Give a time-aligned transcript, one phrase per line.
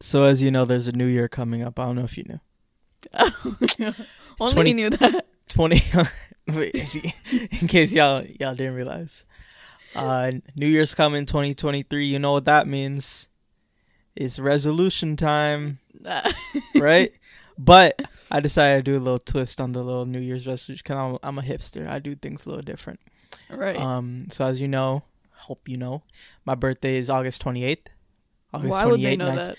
[0.00, 1.78] So as you know, there's a new year coming up.
[1.78, 2.40] I don't know if you knew.
[4.40, 5.26] Only 20 knew that.
[5.48, 5.82] Twenty.
[6.48, 6.94] wait,
[7.60, 9.24] in case y'all y'all didn't realize,
[9.94, 12.04] uh, New Year's coming, 2023.
[12.04, 13.28] You know what that means?
[14.14, 15.80] It's resolution time,
[16.74, 17.12] right?
[17.58, 20.96] but I decided to do a little twist on the little New Year's resolution because
[20.96, 21.88] I'm, I'm a hipster.
[21.88, 23.00] I do things a little different.
[23.50, 23.76] right.
[23.76, 25.02] Um, so as you know,
[25.34, 26.02] hope you know,
[26.44, 27.88] my birthday is August 28th.
[28.52, 29.58] August Why would they know 19 that?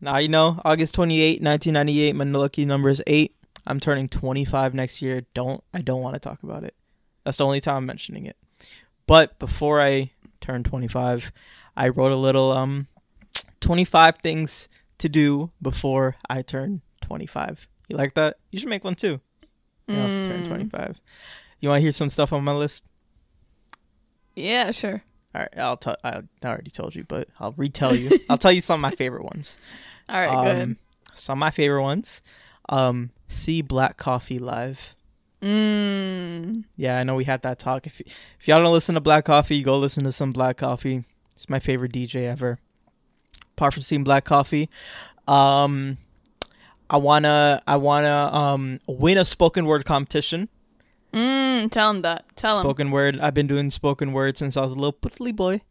[0.00, 3.34] Now you know, August 28, 1998, my lucky number is 8.
[3.66, 5.20] I'm turning 25 next year.
[5.34, 6.74] Don't I don't want to talk about it.
[7.24, 8.36] That's the only time I'm mentioning it.
[9.06, 11.32] But before I turned 25,
[11.76, 12.86] I wrote a little um
[13.60, 14.68] 25 things
[14.98, 17.68] to do before I turn 25.
[17.88, 18.38] You like that?
[18.50, 19.20] You should make one too.
[19.88, 20.48] You to turn Mm.
[20.48, 21.00] 25.
[21.58, 22.84] You want to hear some stuff on my list?
[24.36, 25.02] Yeah, sure.
[25.34, 25.96] All right, I'll tell.
[26.02, 28.18] I already told you, but I'll retell you.
[28.28, 29.58] I'll tell you some of my favorite ones.
[30.08, 30.62] All right, good.
[30.62, 30.76] Um,
[31.14, 32.22] Some of my favorite ones.
[32.68, 34.96] Um, see Black Coffee live.
[35.42, 36.64] Mm.
[36.76, 37.86] Yeah, I know we had that talk.
[37.86, 41.04] If if y'all don't listen to Black Coffee, go listen to some Black Coffee.
[41.32, 42.58] It's my favorite DJ ever.
[43.52, 44.68] Apart from seeing Black Coffee,
[45.28, 45.96] um,
[46.88, 50.48] I wanna I wanna um win a spoken word competition.
[51.12, 51.70] Mm.
[51.70, 52.24] Tell him that.
[52.36, 52.62] Tell him.
[52.64, 53.18] spoken word.
[53.20, 55.62] I've been doing spoken word since I was a little puddly boy.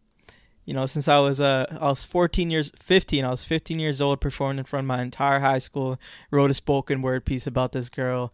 [0.65, 4.01] You know, since I was uh I was 14 years 15, I was 15 years
[4.01, 7.71] old performed in front of my entire high school, wrote a spoken word piece about
[7.71, 8.31] this girl.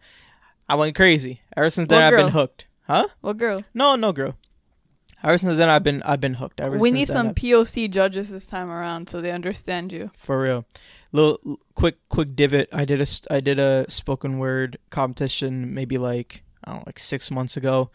[0.68, 1.40] I went crazy.
[1.56, 2.66] Ever since then I've been hooked.
[2.86, 3.06] Huh?
[3.20, 3.62] What girl?
[3.72, 4.36] No, no girl.
[5.22, 6.60] Ever since then I've been I've been hooked.
[6.60, 10.10] Ever we need some I've- POC judges this time around so they understand you.
[10.14, 10.66] for real.
[11.12, 12.68] Little quick quick divot.
[12.72, 16.98] I did a I did a spoken word competition maybe like I don't know, like
[16.98, 17.90] 6 months ago.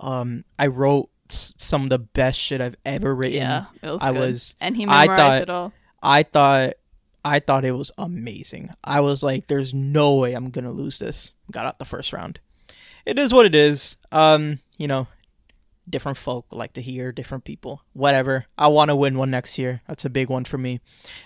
[0.00, 3.38] Um I wrote s- some of the best shit I've ever written.
[3.38, 4.18] Yeah, it was I good.
[4.20, 5.72] was and he I memorized thought- it all.
[6.02, 6.74] I thought
[7.24, 8.70] I thought it was amazing.
[8.84, 11.34] I was like, there's no way I'm gonna lose this.
[11.50, 12.38] Got out the first round.
[13.04, 13.96] It is what it is.
[14.12, 15.06] Um, you know,
[15.88, 17.82] different folk like to hear different people.
[17.92, 18.46] Whatever.
[18.58, 19.82] I want to win one next year.
[19.86, 20.80] That's a big one for me.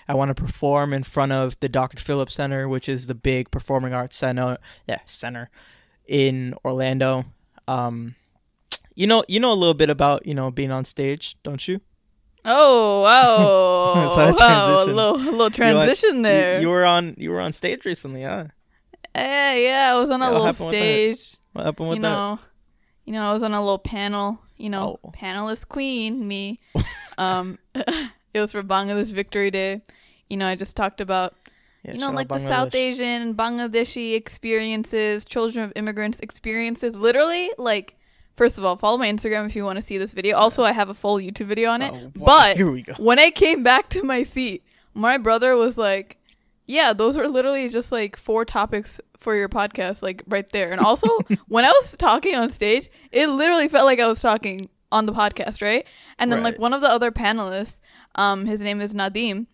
[0.07, 1.99] I want to perform in front of the Dr.
[1.99, 4.57] Phillips Center, which is the big performing arts center.
[4.87, 5.49] Yeah, center
[6.11, 7.23] in Orlando.
[7.67, 8.15] Um,
[8.95, 11.79] you know, you know a little bit about you know being on stage, don't you?
[12.43, 14.33] Oh wow!
[14.37, 16.61] Wow, a little, a little You know transition You- there.
[16.61, 18.45] You, were on you were on stage recently, huh?
[19.15, 21.35] yeah, yeah, I was on a Yeah, little stage.
[21.53, 22.39] What happened with you know,
[23.05, 24.39] you know, I was on a little panel.
[24.57, 25.09] You know, Oh.
[25.11, 26.57] panelist queen, me.
[27.17, 29.81] um, it was for Bangladesh Victory Day.
[30.29, 31.33] You know, I just talked about?
[31.83, 36.93] Yeah, you know, like the South Asian and Bangladeshi experiences, children of immigrants experiences.
[36.95, 37.95] Literally, like,
[38.35, 40.37] first of all, follow my Instagram if you want to see this video.
[40.37, 41.91] Also, I have a full YouTube video on it.
[41.93, 42.93] Oh, wow, but here we go.
[42.99, 46.17] when I came back to my seat, my brother was like,
[46.67, 50.81] "Yeah, those are literally just like four topics for your podcast, like right there." And
[50.81, 51.07] also,
[51.47, 55.13] when I was talking on stage, it literally felt like I was talking on the
[55.13, 55.87] podcast, right?
[56.19, 57.79] And then like one of the other panelists,
[58.13, 59.47] um, his name is Nadim.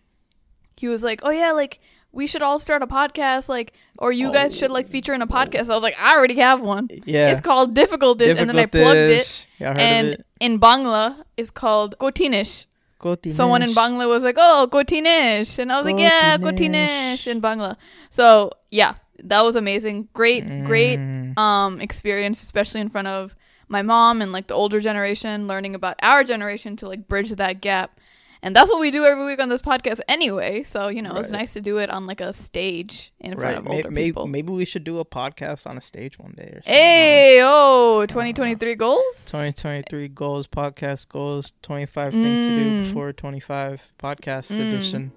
[0.76, 1.80] He was like, "Oh yeah, like."
[2.12, 5.26] We should all start a podcast, like, or you guys should like feature in a
[5.26, 5.64] podcast.
[5.70, 6.88] I was like, I already have one.
[7.04, 7.30] Yeah.
[7.32, 9.46] It's called Difficultish, and then I plugged it.
[9.58, 10.26] Yeah, I heard And of it.
[10.40, 12.66] in Bangla, it's called Gotinish.
[12.98, 13.32] Kotinish.
[13.32, 16.70] Someone in Bangla was like, "Oh, Gotinish," and I was like, "Yeah, Gotinish.
[16.72, 17.76] Gotinish in Bangla."
[18.10, 20.08] So yeah, that was amazing.
[20.14, 21.38] Great, great Mm.
[21.38, 23.36] um experience, especially in front of
[23.68, 27.60] my mom and like the older generation, learning about our generation to like bridge that
[27.60, 27.97] gap.
[28.42, 30.62] And that's what we do every week on this podcast anyway.
[30.62, 33.66] So, you know, it's nice to do it on like a stage in front of
[33.68, 34.26] older may- people.
[34.28, 36.72] maybe we should do a podcast on a stage one day or something.
[36.72, 39.24] Hey, oh, 2023 goals?
[39.26, 42.86] 2023 goals, podcast goals, 25 things to do Mm.
[42.86, 44.68] before 25 podcast Mm.
[44.72, 45.12] edition.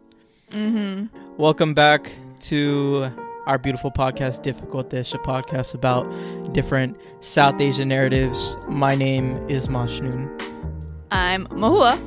[0.52, 1.10] Mhm.
[1.38, 2.12] Welcome back
[2.42, 3.10] to
[3.46, 6.06] our beautiful podcast, Difficultish, a podcast about
[6.54, 8.58] different South Asian narratives.
[8.68, 10.28] My name is Mashnun.
[11.12, 12.00] I'm Mohuya.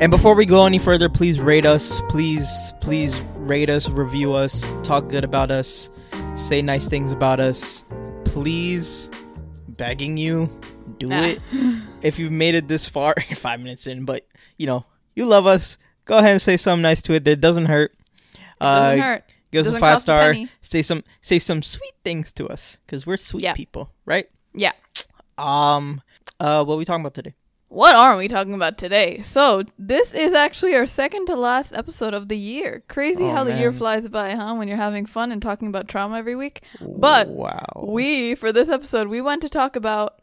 [0.00, 2.00] And before we go any further, please rate us.
[2.08, 5.90] Please, please rate us, review us, talk good about us,
[6.34, 7.84] say nice things about us.
[8.24, 9.08] Please,
[9.68, 10.50] begging you,
[10.98, 11.24] do Ah.
[11.26, 11.40] it.
[12.02, 14.26] If you've made it this far, five minutes in, but
[14.58, 17.24] you know, you love us, go ahead and say something nice to it.
[17.24, 17.92] That doesn't hurt.
[18.34, 19.24] It doesn't Uh, hurt.
[19.52, 20.34] Give us a five cost a star.
[20.60, 23.52] Say some say some sweet things to us because we're sweet Yeah.
[23.54, 24.28] people, right?
[24.52, 24.72] Yeah.
[25.38, 26.02] Um,
[26.40, 27.34] uh, what are we talking about today?
[27.74, 29.20] What are we talking about today?
[29.22, 32.84] So, this is actually our second to last episode of the year.
[32.86, 34.54] Crazy Oh, how the year flies by, huh?
[34.54, 36.62] When you're having fun and talking about trauma every week.
[36.80, 40.20] But wow, we, for this episode, we want to talk about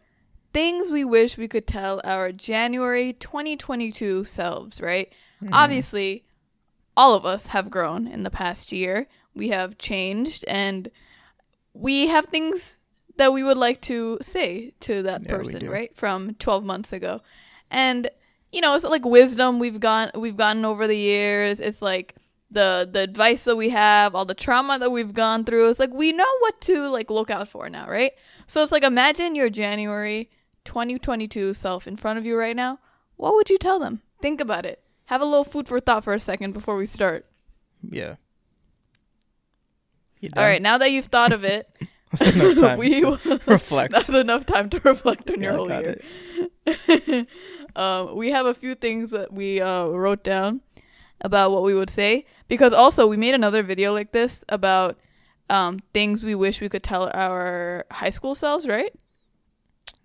[0.54, 5.12] things we wish we could tell our January 2022 selves, right?
[5.44, 5.54] Mm-hmm.
[5.54, 6.24] Obviously,
[6.96, 9.08] all of us have grown in the past year.
[9.36, 10.90] We have changed and
[11.74, 12.78] we have things
[13.18, 15.96] that we would like to say to that Yeah, person, right?
[15.96, 17.22] From 12 months ago.
[17.70, 18.10] And
[18.52, 21.60] you know, it's like wisdom we've got we've gotten over the years.
[21.60, 22.16] It's like
[22.50, 25.70] the the advice that we have, all the trauma that we've gone through.
[25.70, 28.12] It's like we know what to like look out for now, right?
[28.48, 30.30] So it's like imagine your January
[30.66, 32.80] 2022 self in front of you right now.
[33.16, 34.02] What would you tell them?
[34.22, 34.84] Think about it.
[35.06, 37.26] Have a little food for thought for a second before we start.
[37.90, 38.16] Yeah.
[40.38, 41.68] All right, now that you've thought of it,
[42.12, 43.94] That's enough time we to reflect.
[43.94, 46.02] That's enough time to reflect on Yeah, your whole year.
[47.76, 50.62] um, we have a few things that we uh, wrote down
[51.22, 54.98] about what we would say because also we made another video like this about
[55.50, 58.94] um, things we wish we could tell our high school selves, right?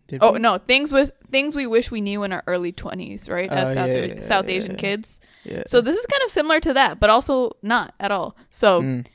[0.09, 0.39] Did Oh we?
[0.39, 3.51] no, things with things we wish we knew in our early twenties, right?
[3.51, 5.19] As Oh, South, yeah, yeah, South Asian kids.
[5.45, 5.65] Yeah.
[5.67, 8.37] So this is kind of similar to that, but also not at all.
[8.51, 9.07] So Mm,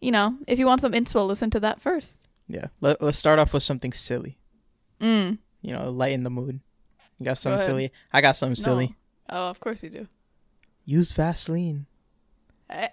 [0.00, 2.28] you know, if you want some inspo, listen to that first.
[2.52, 2.66] Yeah.
[2.80, 4.38] Let, let's start off with something silly.
[5.00, 5.38] Mm.
[5.62, 6.60] You know, lighten the mood.
[7.18, 7.66] You got something ahead.
[7.66, 7.92] silly?
[8.12, 8.94] I got something silly.
[9.28, 10.06] Oh, of course you do.
[10.86, 11.86] Use Vaseline.
[12.68, 12.88] Eh,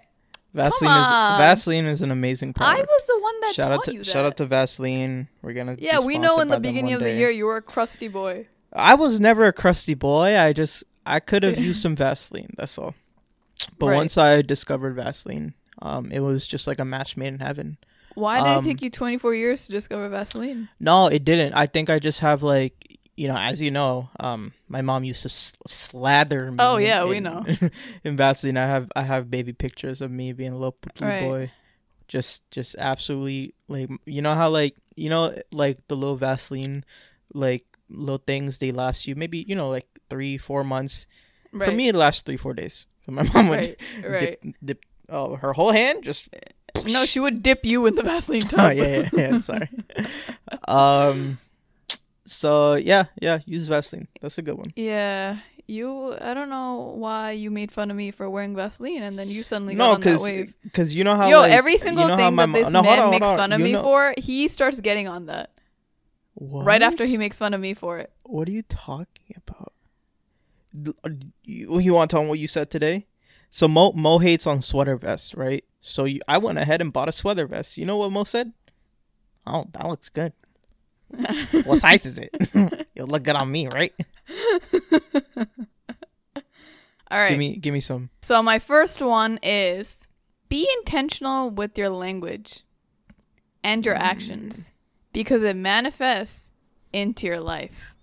[0.54, 1.38] Vaseline is.
[1.38, 2.80] Vaseline is an amazing product.
[2.80, 4.04] I was the one that shout taught out to you that.
[4.06, 5.28] shout out to Vaseline.
[5.42, 8.08] We're gonna yeah, we know in the beginning of the year you were a crusty
[8.08, 8.46] boy.
[8.72, 10.38] I was never a crusty boy.
[10.38, 12.54] I just I could have used some Vaseline.
[12.56, 12.94] That's all.
[13.78, 13.96] But Right.
[13.96, 17.78] once I discovered Vaseline, um, it was just like a match made in heaven.
[18.18, 20.68] Why did Um, it take you 24 years to discover Vaseline?
[20.80, 21.54] No, it didn't.
[21.54, 25.22] I think I just have like you know, as you know, um, my mom used
[25.22, 26.56] to slather me.
[26.60, 27.44] Oh, in- yeah, we know.
[28.04, 31.20] in Vaseline, I have I have baby pictures of me being a little Right.
[31.20, 31.52] boy,
[32.06, 36.84] just just absolutely like you know how like you know like the little Vaseline,
[37.34, 41.06] like little things they last you maybe you know like three four months.
[41.52, 41.68] Right.
[41.70, 42.86] For me, it lasts three four days.
[43.04, 43.76] So my mom would right,
[44.06, 44.38] right.
[44.42, 46.28] dip, dip oh her whole hand just
[46.86, 48.60] No, she would dip you in the Vaseline tub.
[48.60, 49.68] oh yeah yeah, yeah sorry.
[50.68, 51.38] um,
[52.26, 54.08] so yeah yeah use Vaseline.
[54.20, 54.72] That's a good one.
[54.76, 56.14] Yeah, you.
[56.20, 59.42] I don't know why you made fun of me for wearing Vaseline, and then you
[59.42, 60.54] suddenly No, got on that wave.
[60.62, 62.82] because you know how Yo, like, every you single know thing that mo- this no,
[62.82, 65.50] man on, makes fun of You me know- for, he starts getting on that
[66.34, 66.64] What?
[66.66, 68.12] right after he makes fun of me for it.
[68.24, 69.72] What are you talking about?
[71.04, 71.10] Uh,
[71.44, 73.06] You, you want to tell him what you said today?
[73.50, 75.64] So Mo Mo hates on sweater vests, right?
[75.80, 77.78] So you, I went ahead and bought a sweater vest.
[77.78, 78.52] You know what Mo said?
[79.46, 80.32] Oh, that looks good.
[81.64, 82.30] what size is it?
[82.94, 83.92] It'll look good on me, right?
[87.10, 87.30] All right.
[87.30, 88.10] Give me give me some.
[88.20, 90.06] So my first one is
[90.48, 92.64] be intentional with your language
[93.64, 94.70] and your actions mm.
[95.12, 96.52] because it manifests
[96.92, 97.94] into your life.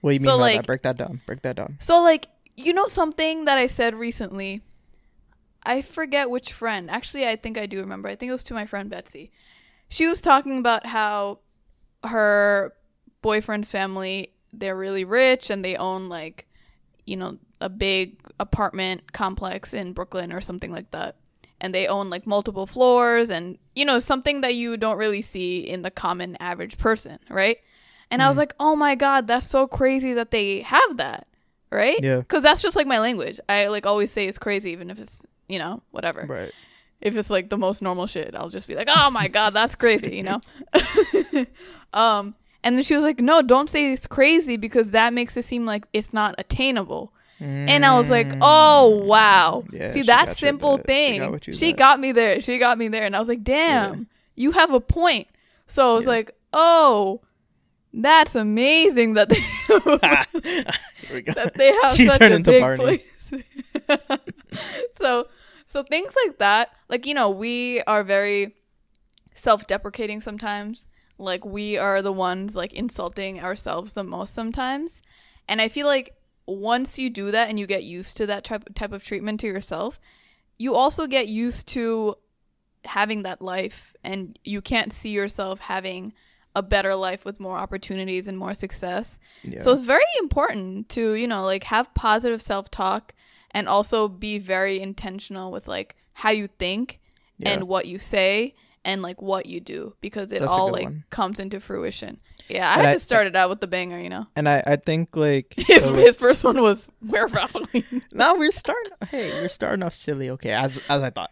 [0.00, 0.66] What do you mean by like- that?
[0.66, 1.20] Break that down.
[1.26, 1.76] Break that down.
[1.80, 4.62] So like, you know something that I said recently?
[5.66, 6.90] I forget which friend.
[6.90, 8.08] Actually, I think I do remember.
[8.08, 9.32] I think it was to my friend Betsy.
[9.88, 11.40] She was talking about how
[12.04, 12.74] her
[13.22, 16.46] boyfriend's family, they're really rich and they own like,
[17.06, 21.16] you know, a big apartment complex in Brooklyn or something like that.
[21.60, 25.60] And they own like multiple floors and you know, something that you don't really see
[25.60, 27.58] in the common average person, right?
[28.10, 28.40] And I was mm.
[28.40, 31.26] like, "Oh my god, that's so crazy that they have that."
[31.70, 31.98] Right?
[32.02, 32.22] Yeah.
[32.22, 33.40] Cuz that's just like my language.
[33.48, 36.52] I like always say it's crazy even if it's, you know, whatever Right.
[37.00, 39.74] if it's like the most normal shit, I'll just be like, "Oh my god, that's
[39.74, 40.40] crazy," you know.
[41.92, 45.44] um, and then she was like, "No, don't say it's crazy because that makes it
[45.44, 49.74] seem like it's not attainable." And I was like, "Oh wow, Mm.
[49.78, 50.84] Yeah, see that simple there.
[50.86, 52.40] She thing, got she got me there.
[52.40, 55.28] She got me there." And I was like, "Damn, you have a point."
[55.66, 56.10] So I was Yeah.
[56.10, 57.20] like, "Oh."
[57.96, 59.36] That's amazing that they
[61.06, 61.32] Here we go.
[61.34, 62.78] that they have She such turned a into big Barney.
[62.78, 63.32] place.
[64.96, 65.28] so
[65.74, 68.54] so things like that, like you know, we are very
[69.34, 70.86] self-deprecating sometimes.
[71.18, 75.02] Like we are the ones like insulting ourselves the most sometimes.
[75.48, 76.14] And I feel like
[76.46, 79.48] once you do that and you get used to that type type of treatment to
[79.48, 79.98] yourself,
[80.58, 82.14] you also get used to
[82.84, 86.12] having that life and you can't see yourself having
[86.54, 89.18] a better life with more opportunities and more success.
[89.42, 89.60] Yeah.
[89.60, 93.12] So it's very important to, you know, like have positive self-talk
[93.54, 97.00] and also be very intentional with like how you think
[97.38, 97.50] Yeah.
[97.50, 101.04] and what you say and like what you do because it That's all like one.
[101.08, 102.20] comes into fruition.
[102.48, 104.26] Yeah, I And had I- to start it out with the banger, you know.
[104.36, 108.02] and I, I think like His, the- his first one was wear Vaseline.
[108.12, 108.92] no, we're starting.
[109.08, 110.28] Hey, we're starting off silly.
[110.30, 111.30] Okay, as as I thought,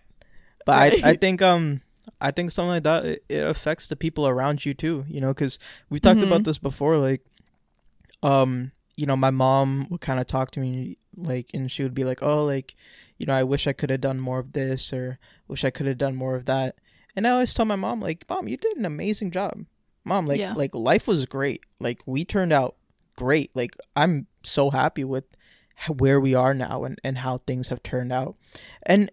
[0.65, 1.83] but I I think um
[2.21, 5.05] I think something like that it, it affects the people around you too.
[5.07, 5.59] You know, because
[5.91, 6.29] we talked Mhm.
[6.29, 6.97] about this before.
[6.97, 7.21] Like,
[8.23, 11.95] um, you know, my mom would kind of talk to me like, and she would
[11.95, 12.75] be like, "Oh, like,
[13.19, 15.19] you know, I wish I could have done more of this, or
[15.49, 16.77] wish I could have done more of that."
[17.17, 19.65] And I always tell my mom, like, "Mom, you did an amazing job.
[20.05, 20.55] Mom, like, Yeah.
[20.55, 21.65] like life was great.
[21.81, 22.77] Like, we turned out
[23.17, 23.51] great.
[23.55, 25.25] Like, I'm so happy with
[25.89, 28.37] where we are now and and how things have turned out."
[28.85, 29.11] And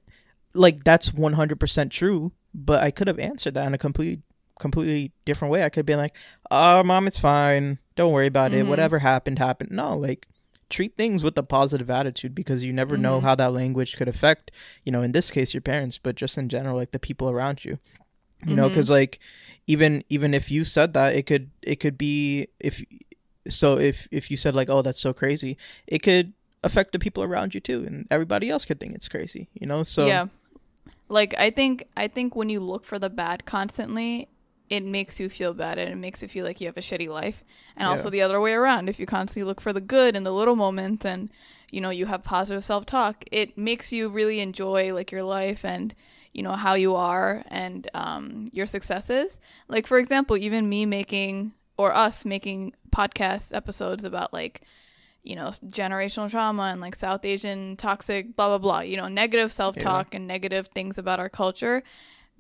[0.56, 2.32] like, that's 100% true.
[2.54, 4.24] But I could have answered that in a completely
[4.60, 5.64] completely different way.
[5.64, 6.16] I could have been like,
[6.52, 7.80] "Oh, mom, it's fine.
[8.00, 8.64] Don't worry about it.
[8.64, 8.70] Mhm.
[8.70, 10.22] Whatever happened, happened." No, like
[10.70, 13.24] treat things with a positive attitude because you never know Mhm.
[13.24, 14.52] how that language could affect,
[14.86, 17.66] you know, in this case your parents, but just in general like the people around
[17.66, 17.78] you.
[18.46, 18.76] You know, Mhm.
[18.76, 19.20] cuz like
[19.68, 22.82] even even if you said that, it could it could be if
[23.50, 26.32] so if if you said like, "Oh, that's so crazy." It could
[26.64, 29.82] affect the people around you too and everybody else could think it's crazy, you know?
[29.84, 30.28] So yeah.
[31.10, 34.28] Like I think I think when you look for the bad constantly,
[34.70, 37.08] it makes you feel bad and it makes you feel like you have a shitty
[37.10, 37.44] life.
[37.76, 37.92] And Yeah.
[37.92, 40.56] also the other way around, if you constantly look for the good in the little
[40.56, 41.30] moments and
[41.72, 45.94] you know, you have positive self-talk, it makes you really enjoy like your life and
[46.34, 49.40] you know how you are and um, your successes.
[49.68, 54.62] Like for example, even me making or us making podcast episodes about like
[55.24, 58.80] you know generational trauma and like South Asian toxic blah blah blah.
[58.82, 61.84] You know negative self-talk and negative things about our culture.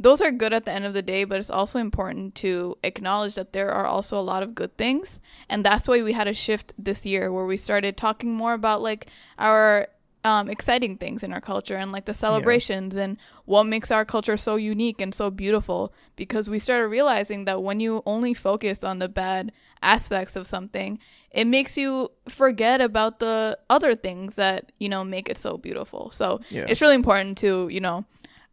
[0.01, 3.35] Those are good at the end of the day, but it's also important to acknowledge
[3.35, 5.19] that there are also a lot of good things.
[5.49, 8.81] And that's why we had a shift this year where we started talking more about
[8.81, 9.87] like our
[10.23, 14.35] um, exciting things in our culture and like the celebrations and what makes our culture
[14.37, 18.99] so unique and so beautiful because we started realizing that when you only focus on
[18.99, 19.51] the bad
[19.81, 20.99] aspects of something
[21.31, 26.11] it makes you forget about the other things that you know make it so beautiful
[26.11, 26.65] so Yeah.
[26.67, 28.03] it's really important to you know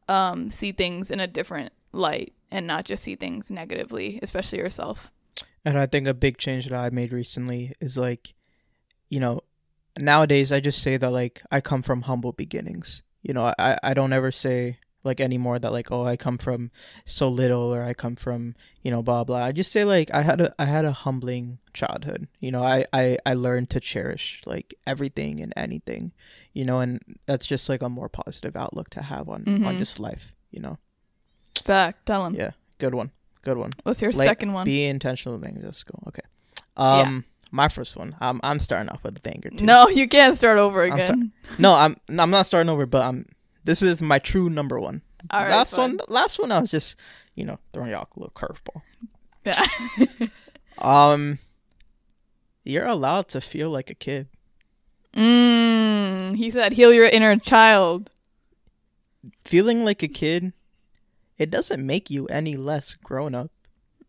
[0.09, 5.11] um, see things in a different light and not just see things negatively especially yourself
[5.65, 8.35] And I think a big change that I made recently is like,
[9.11, 9.41] you know,
[9.99, 13.03] nowadays I just say that like I come from humble beginnings.
[13.23, 16.71] You know, I, I don't ever say like anymore that like, oh, I come from
[17.07, 19.43] so little or I come from, you know, blah blah.
[19.43, 22.29] I just say like I had a I had a humbling childhood.
[22.41, 26.13] You know, I, I, I learned to cherish like everything and anything,
[26.53, 29.79] you know, and that's just like a more positive outlook to have on, on Mhm.
[29.79, 30.79] just life, you know.
[31.65, 32.51] back tell them Yeah.
[32.79, 33.11] Good one.
[33.43, 33.73] Good one.
[33.85, 35.39] what's your Like, second one Be intentional.
[35.39, 35.99] Then just go.
[36.09, 36.23] Okay.
[36.77, 38.17] Um, my first one.
[38.21, 39.51] I'm I'm starting off with a banger.
[39.51, 39.65] Too.
[39.65, 42.87] no you can't start over I'm start- again no, I'm I'm not starting over.
[42.87, 43.27] But I'm.
[43.67, 45.03] This is my true number one.
[45.31, 45.99] All right, last one.
[46.09, 46.53] Last one.
[46.53, 46.97] I was just,
[47.35, 48.83] you know, throwing y'all a little curveball.
[49.45, 50.29] yeah
[50.79, 51.39] Um,
[52.65, 54.29] you're allowed to feel like a kid.
[55.15, 58.11] Mm, he said, heal your inner child.
[59.43, 60.53] Feeling like a kid,
[61.39, 63.51] it doesn't make you any less grown up.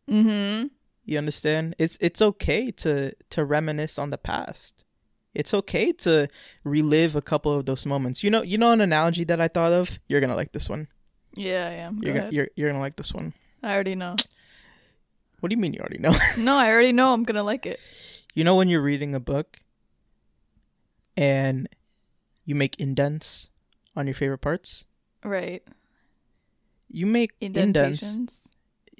[0.09, 0.67] Mm-hmm.
[1.05, 1.75] You understand?
[1.79, 4.83] It's it's okay to to reminisce on the past.
[5.33, 6.27] It's okay to
[6.63, 8.23] relive a couple of those moments.
[8.23, 9.99] You know, you know an analogy that I thought of.
[10.07, 10.87] You're gonna like this one.
[11.35, 11.99] Yeah, I am.
[12.01, 13.33] You're gonna, you're you're gonna like this one.
[13.61, 14.15] I already know.
[15.39, 16.13] What do you mean you already know?
[16.37, 17.79] No, I already know I'm gonna like it.
[18.33, 19.59] you know when you're reading a book
[21.15, 21.67] and
[22.45, 23.49] you make indents
[23.95, 24.85] on your favorite parts.
[25.23, 25.63] Right.
[26.89, 28.47] You make indents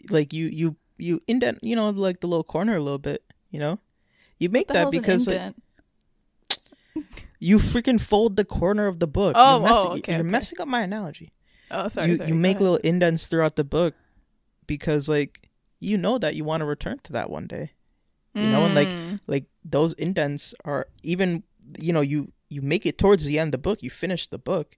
[0.09, 3.23] like you you you indent you know like the little corner a little bit.
[3.49, 3.79] You know,
[4.37, 5.55] you make that because like?
[7.39, 9.33] You freaking fold the corner of the book.
[9.37, 10.29] Oh, you're messing, oh, okay, you're okay.
[10.29, 11.31] messing up my analogy.
[11.71, 12.09] oh, sorry.
[12.11, 12.29] you sorry.
[12.29, 12.61] you make ahead.
[12.63, 13.93] little indents throughout the book
[14.65, 15.49] because like
[15.79, 17.71] you know that you want to return to that one day.
[18.33, 19.19] you know, and, like, Mm.
[19.27, 21.43] Like those indents are even
[21.79, 24.37] you know you you make it towards the end of the book, you finish the
[24.37, 24.77] book,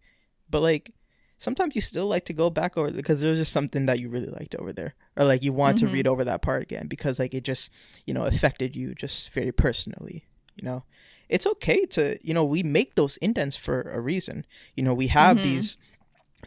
[0.49, 0.93] but like
[1.37, 4.27] sometimes you still like to go back over because there's just something that you really
[4.39, 5.81] liked over there or like you want Mhm.
[5.81, 7.71] to read over that part again because like it just
[8.05, 10.25] you know affected you just very personally
[10.57, 10.83] you know
[11.29, 14.45] it's okay to you know we make those indents for a reason
[14.75, 15.41] you know we have Mhm.
[15.43, 15.77] these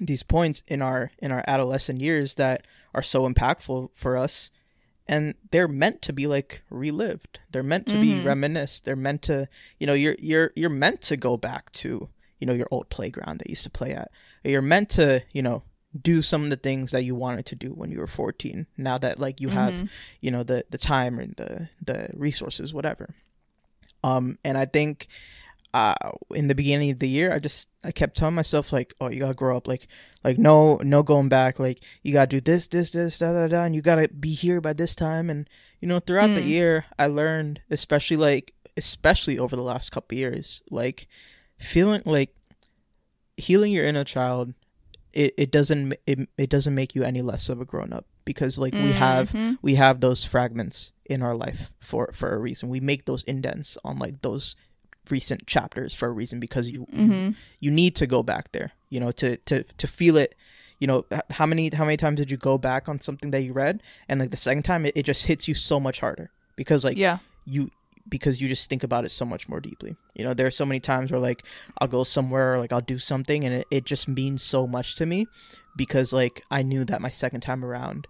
[0.01, 4.51] these points in our in our adolescent years that are so impactful for us
[5.07, 8.25] and they're meant to be like relived they're meant to be Mhm.
[8.25, 9.49] reminisced they're meant to
[9.79, 12.09] you know you're you're you're meant to go back to
[12.41, 14.11] you know your old playground that you used to play at
[14.45, 15.63] you're meant to you know
[16.01, 18.97] do some of the things that you wanted to do when you were 14 now
[18.97, 19.89] that like you have Mhm.
[20.21, 23.15] you know the the time and the the resources whatever
[24.05, 25.07] um and i think
[25.75, 25.95] uh
[26.35, 29.21] in the beginning of the year i just i kept telling myself like oh you
[29.21, 29.87] gotta grow up like
[30.23, 33.63] like no no going back like you gotta do this this this da da da
[33.65, 35.49] and you gotta be here by this time and
[35.81, 36.47] you know throughout the Mm.
[36.49, 41.07] year i learned especially like especially over the last couple years like
[41.59, 42.35] feeling like
[43.37, 44.53] healing your inner child
[45.13, 48.59] it, it doesn't it, it doesn't make you any less of a grown up because
[48.59, 49.59] like we have Mhm.
[49.63, 52.69] we have those fragments in our life for for a reason.
[52.69, 54.57] We make those indents on like those
[55.11, 57.35] recent chapters for a reason because you Mhm.
[57.61, 60.35] you need to go back there, you know, to to to feel it.
[60.79, 63.53] You know, how many how many times did you go back on something that you
[63.53, 66.85] read and like the second time it, it just hits you so much harder because
[66.85, 67.19] like yeah.
[67.45, 67.71] you
[68.09, 69.95] because you just think about it so much more deeply.
[70.17, 71.45] You know, there are so many times where like
[71.79, 74.97] I'll go somewhere or like I'll do something and it, it just means so much
[74.97, 75.29] to me
[75.77, 78.09] because like I knew that my second time around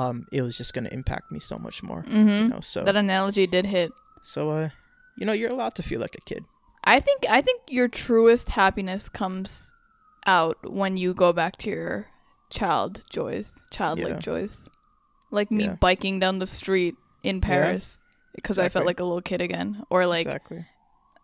[0.00, 2.48] um it was just going to impact me so much more, Mm-hmm.
[2.52, 2.60] know.
[2.60, 3.90] So That analogy did hit.
[4.22, 4.68] so uh
[5.18, 6.42] you know, you're allowed to feel like a kid.
[6.84, 9.72] I think I think your truest happiness comes
[10.26, 12.06] out when you go back to your
[12.50, 14.28] child joys, childlike Yeah.
[14.30, 14.54] joys.
[15.38, 15.76] Like me Yeah.
[15.86, 18.00] biking down the street in Paris
[18.34, 20.66] because I felt like a little kid again or like exactly.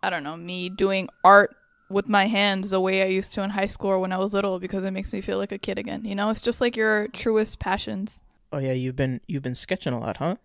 [0.03, 1.55] I don't know, me doing art
[1.89, 4.33] with my hands the way I used to in high school or when I was
[4.35, 6.05] little because it makes me feel like a kid again.
[6.05, 8.23] You know, it's just like your truest passions.
[8.53, 10.37] Oh yeah, you've been you've been sketching a lot, huh?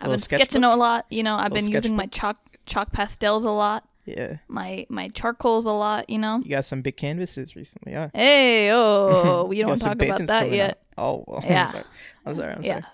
[0.00, 0.72] I've been sketching sketchbook?
[0.72, 1.06] a lot.
[1.10, 2.36] You know, I've been using my chalk
[2.66, 4.38] chalk pastels a lot, Yeah.
[4.48, 6.10] my my charcoals a lot.
[6.10, 6.40] You know.
[6.42, 8.10] You got some big canvases recently, yeah.
[8.12, 10.70] Hey, oh, we don't talk about that yet.
[10.70, 10.78] out.
[10.98, 11.62] Oh, well, Yeah.
[11.62, 11.84] I'm sorry.
[12.26, 12.52] I'm sorry.
[12.54, 12.68] I'm Yeah.
[12.80, 12.84] sorry.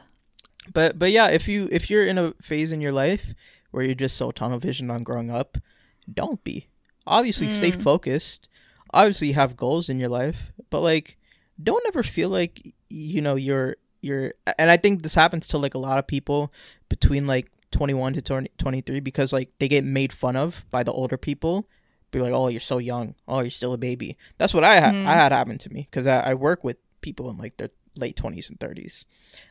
[0.73, 3.35] But but yeah, if you if you're in a phase in your life
[3.73, 5.59] where you're just so tunnel vision on growing up,
[6.12, 6.69] don't be.
[7.07, 7.83] Obviously, stay Mm.
[7.83, 8.49] focused.
[8.95, 11.16] Obviously, you have goals in your life, but like,
[11.61, 14.35] don't ever feel like you know you're you're.
[14.59, 16.52] And I think this happens to like a lot of people
[16.88, 20.92] between like 21 to 20, 23 because like they get made fun of by the
[20.92, 21.66] older people.
[22.11, 23.14] Be like, oh, you're so young.
[23.26, 24.18] Oh, you're still a baby.
[24.37, 24.94] That's what I had.
[24.94, 25.06] Mm.
[25.06, 28.16] I had happen to me because I, I work with people in like their late
[28.16, 29.04] 20s and 30s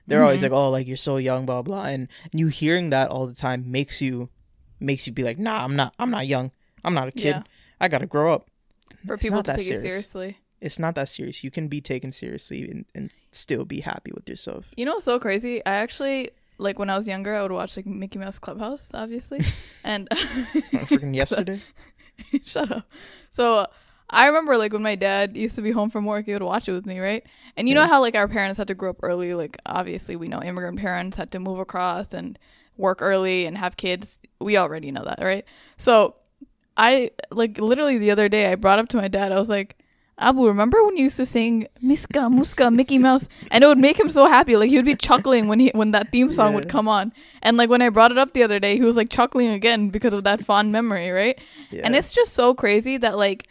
[0.07, 0.43] they're always Mhm.
[0.43, 3.69] like oh like you're so young blah blah and, you hearing that all the time
[3.71, 4.29] makes you
[4.79, 6.49] makes you be like nah i'm not i'm not young
[6.83, 7.43] i'm not a kid Yeah.
[7.79, 8.47] i gotta grow up
[9.05, 9.81] For It's people to take serious.
[9.83, 10.37] seriously.
[10.61, 14.27] It's not that serious you can be taken seriously and, and still be happy with
[14.29, 15.65] yourself You know what's so crazy?
[15.65, 16.29] I actually
[16.61, 19.41] like when I was younger, I would watch like Mickey Mouse Clubhouse, obviously,
[19.83, 20.15] and oh,
[20.87, 21.61] freaking yesterday
[22.45, 22.89] shut up.
[23.29, 23.65] So
[24.09, 26.69] I remember like when my dad used to be home from work, he would watch
[26.69, 27.25] it with me, right?
[27.57, 29.33] And you know how like our parents had to grow up early.
[29.33, 32.37] Like obviously, we know immigrant parents had to move across and
[32.77, 34.19] work early and have kids.
[34.39, 35.45] We already know that, right?
[35.77, 36.15] So
[36.77, 39.31] I like literally the other day, I brought up to my dad.
[39.31, 39.77] I was like.
[40.21, 43.99] Abu, remember when you used to sing Miska Muska Mickey Mouse and it would make
[43.99, 46.69] him so happy like he would be chuckling when he when that theme song would
[46.69, 49.09] come on and like when I brought it up the other day he was like
[49.09, 51.39] chuckling again because of that fond memory right
[51.71, 53.47] yeah and it's just so crazy that like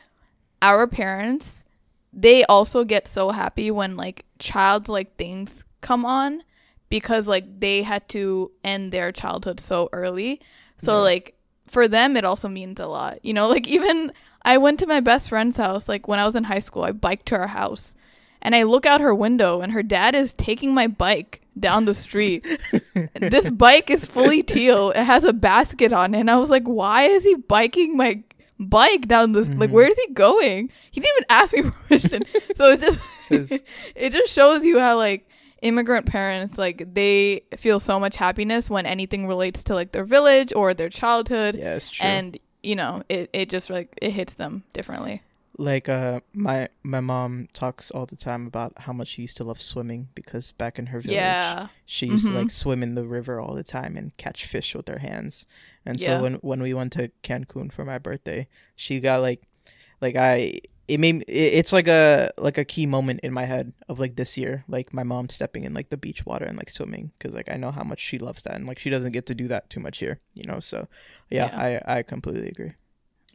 [0.62, 1.64] our parents
[2.12, 6.42] they also get so happy when like childlike things come on
[6.88, 10.40] because like they had to end their childhood so early.
[10.76, 11.02] So Yeah.
[11.02, 11.34] like
[11.68, 13.24] for them it also means a lot.
[13.24, 16.36] You know, like even I went to my best friend's house like when I was
[16.36, 16.82] in high school.
[16.82, 17.96] I biked to her house.
[18.42, 21.94] And I look out her window and her dad is taking my bike down the
[21.94, 22.46] street.
[23.14, 24.92] this bike is fully teal.
[24.92, 26.20] It has a basket on it.
[26.20, 28.22] And I was like, why is he biking my
[28.58, 29.50] bike down this?
[29.50, 29.72] Like, Mhm.
[29.74, 30.70] where is he going?
[30.90, 32.22] He didn't even ask me permission.
[32.56, 32.82] so it's
[33.28, 33.62] just,
[33.94, 35.28] it just shows you how like
[35.60, 40.50] immigrant parents like they feel so much happiness when anything relates to like their village
[40.56, 44.34] or their childhood, yeah it's true and you know it it just like it hits
[44.34, 45.22] them differently.
[45.58, 49.44] like uh my my mom talks all the time about how much she used to
[49.44, 51.68] love swimming because back in her village Yeah.
[51.84, 52.30] she used Mhm.
[52.32, 55.46] to like swim in the river all the time and catch fish with her hands
[55.84, 56.16] and Yeah.
[56.18, 58.46] so when when we went to cancun for my birthday
[58.76, 59.42] she got like
[60.00, 60.60] like i
[60.94, 64.14] it made it, it's like a like a key moment in my head of like
[64.16, 67.32] this year like my mom stepping in like the beach water and like swimming because
[67.38, 69.46] like i know how much she loves that and like she doesn't get to do
[69.48, 70.78] that too much here you know so
[71.30, 72.72] yeah, i i completely agree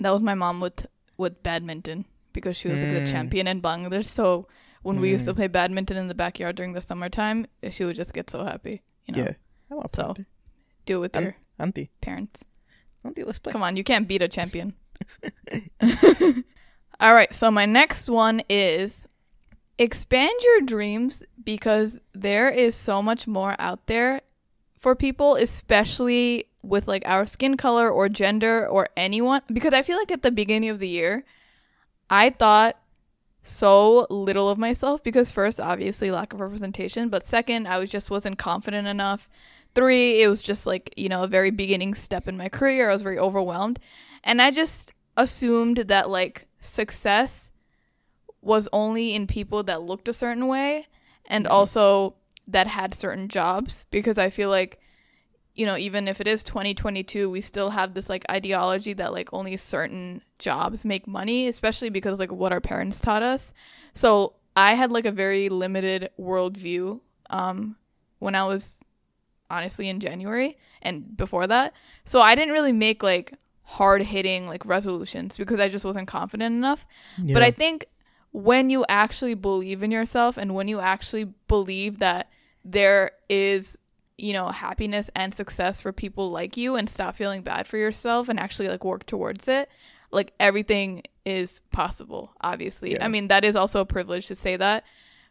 [0.03, 0.79] That was my mom with
[1.23, 3.11] with badminton because she was like the Mm.
[3.15, 4.07] champion in Bangladesh.
[4.19, 4.47] So
[4.87, 5.37] when we used to Mm.
[5.39, 7.39] play badminton in the backyard during the summertime,
[7.75, 8.75] she would just get so happy.
[9.05, 9.33] You know, yeah
[9.71, 10.23] I want So, so,
[10.85, 12.43] do it with And- your auntie parents.
[13.05, 14.67] auntie let's play Come on, you can't beat a champion.
[16.99, 19.07] All right, so my next one is
[19.77, 24.21] expand your dreams because there is so much more out there
[24.79, 29.41] for people, especially with like our skin color or gender or anyone.
[29.51, 31.25] Because I feel like at the beginning of the year,
[32.09, 32.77] I thought
[33.43, 38.09] so little of myself because first, obviously, lack of representation, but second, I was just
[38.09, 39.29] wasn't confident enough.
[39.75, 42.89] Three, it was just like, you know, a very beginning step in my career.
[42.89, 43.79] I was very overwhelmed.
[44.23, 47.51] And I just assumed that like success
[48.41, 50.87] was only in people that looked a certain way
[51.25, 51.51] and Yeah.
[51.51, 52.15] also
[52.47, 54.79] that had certain jobs because I feel like
[55.55, 59.29] you know even if it is 2022 we still have this like ideology that like
[59.33, 63.53] only certain jobs make money especially because like what our parents taught us
[63.93, 66.99] so I had like a very limited worldview
[67.29, 67.75] um,
[68.19, 68.79] when I was
[69.49, 71.73] honestly in January and before that.
[72.05, 73.33] So I didn't really make like
[73.65, 76.85] hard hitting like resolutions because I just wasn't confident enough.
[77.33, 77.87] But I think
[78.31, 82.29] when you actually believe in yourself and when you actually believe that
[82.63, 83.77] there is
[84.17, 88.29] you know happiness and success for people like you and stop feeling bad for yourself
[88.29, 89.69] and actually like work towards it
[90.11, 93.05] like everything is possible obviously Yeah.
[93.05, 94.83] i mean that is also a privilege to say that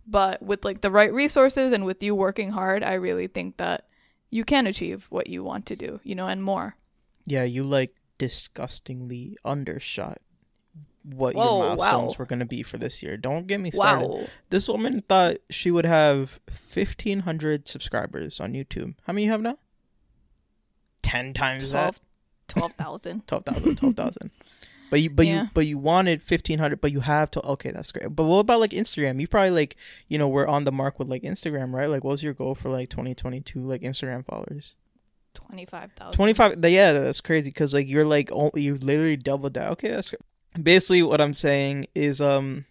[0.07, 3.87] but with like the right resources and with you working hard i really think that
[4.31, 6.75] you can achieve what you want to do you know and more
[7.27, 10.19] yeah, you like disgustingly undershot
[11.03, 12.17] what Whoa, your milestones wow.
[12.19, 13.17] were going to be for this year.
[13.17, 14.09] Don't get me started.
[14.09, 18.95] wow This woman thought she would have 1500 subscribers on YouTube.
[19.07, 19.59] How many you have now?
[21.03, 22.01] 10 times that.
[22.49, 24.31] 12 12000 12,000, 12,000.
[24.91, 25.43] But you, but Yeah.
[25.45, 26.81] you, but you wanted fifteen hundred.
[26.81, 27.45] But you have to.
[27.45, 28.15] Okay, that's great.
[28.15, 29.21] But what about like Instagram?
[29.21, 31.89] You probably like, you know, we're on the mark with like Instagram, right?
[31.89, 34.77] Like, what was your goal for like twenty twenty two, like Instagram followers?
[35.35, 36.65] 25000 Twenty five.
[36.65, 39.71] Yeah, that's crazy because like you're like oh, you literally doubled that.
[39.73, 40.15] Okay, that's.
[40.61, 42.65] Basically, what I'm saying is, um,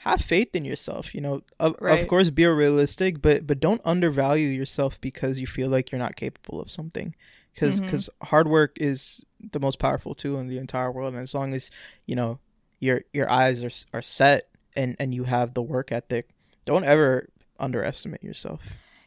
[0.00, 1.14] have faith in yourself.
[1.14, 5.68] You know, of, of course, be realistic, but but don't undervalue yourself because you feel
[5.68, 7.14] like you're not capable of something.
[7.54, 8.08] Because Mhm.
[8.28, 11.70] hard work is the most powerful tool in the entire world, and as long as
[12.06, 12.38] you know
[12.80, 16.30] your your eyes are are set and and you have the work ethic,
[16.64, 18.62] don't ever underestimate yourself.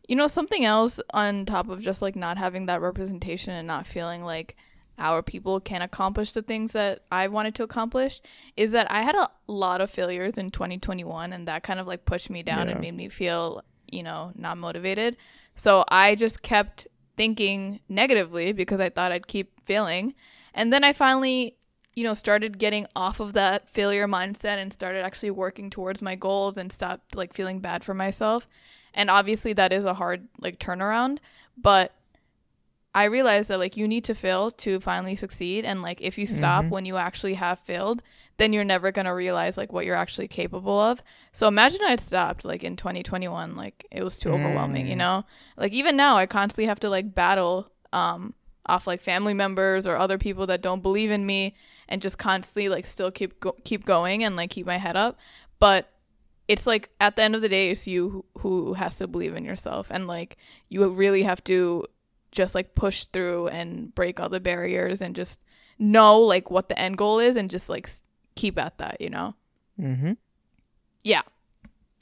[0.07, 3.87] You know, something else on top of just like not having that representation and not
[3.87, 4.55] feeling like
[4.99, 8.21] our people can accomplish the things that I wanted to accomplish
[8.55, 12.05] is that I had a lot of failures in 2021 and that kind of like
[12.05, 12.73] pushed me down Yeah.
[12.73, 15.17] and made me feel, you know, not motivated.
[15.55, 20.13] So I just kept thinking negatively because I thought I'd keep failing.
[20.53, 21.55] And then I finally,
[21.95, 26.15] you know, started getting off of that failure mindset and started actually working towards my
[26.15, 28.47] goals and stopped like feeling bad for myself.
[28.93, 31.17] And obviously that is a hard like turnaround,
[31.57, 31.91] but
[32.95, 36.27] I realized that like you need to fail to finally succeed and like if you
[36.27, 36.69] stop Mhm.
[36.69, 38.03] when you actually have failed,
[38.37, 41.01] then you're never going to realize like what you're actually capable of.
[41.31, 44.97] So imagine I had stopped like in 2021 like it was too overwhelming, you Mm.
[44.99, 45.25] know?
[45.57, 48.35] Like even now I constantly have to like battle um
[48.67, 51.55] off like family members or other people that don't believe in me
[51.89, 55.17] and just constantly like still keep go- keep going and like keep my head up.
[55.59, 55.89] But
[56.47, 59.45] it's like at the end of the day it's you who has to believe in
[59.45, 60.37] yourself and like
[60.69, 61.85] you really have to
[62.31, 65.39] just like push through and break all the barriers and just
[65.79, 67.89] know like what the end goal is and just like
[68.35, 69.29] keep at that, you know.
[69.79, 70.13] Mm-hmm.
[71.03, 71.21] Yeah.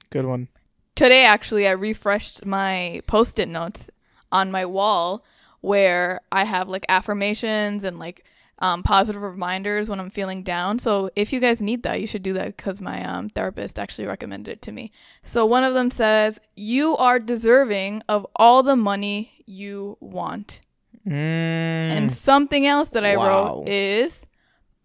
[0.09, 0.47] Good one.
[0.95, 3.89] Today actually I refreshed my post-it notes
[4.31, 5.23] on my wall
[5.61, 8.25] where I have like affirmations and like
[8.61, 10.79] um, positive reminders when I'm feeling down.
[10.79, 14.07] So if you guys need that, you should do that because my um, therapist actually
[14.07, 14.91] recommended it to me.
[15.23, 20.61] So one of them says, "You are deserving of all the money you want."
[21.07, 21.11] Mm.
[21.11, 23.25] And something else that I Wow.
[23.57, 24.27] wrote is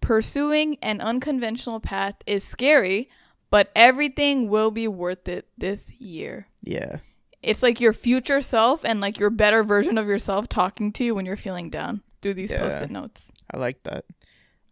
[0.00, 3.10] pursuing an unconventional path is scary,
[3.50, 6.48] but everything will be worth it this year.
[6.62, 6.98] yeah.
[7.42, 11.14] It's like your future self and like your better version of yourself talking to you
[11.14, 12.02] when you're feeling down
[12.34, 12.60] these Yeah.
[12.60, 13.30] post-it notes.
[13.50, 14.04] I like that.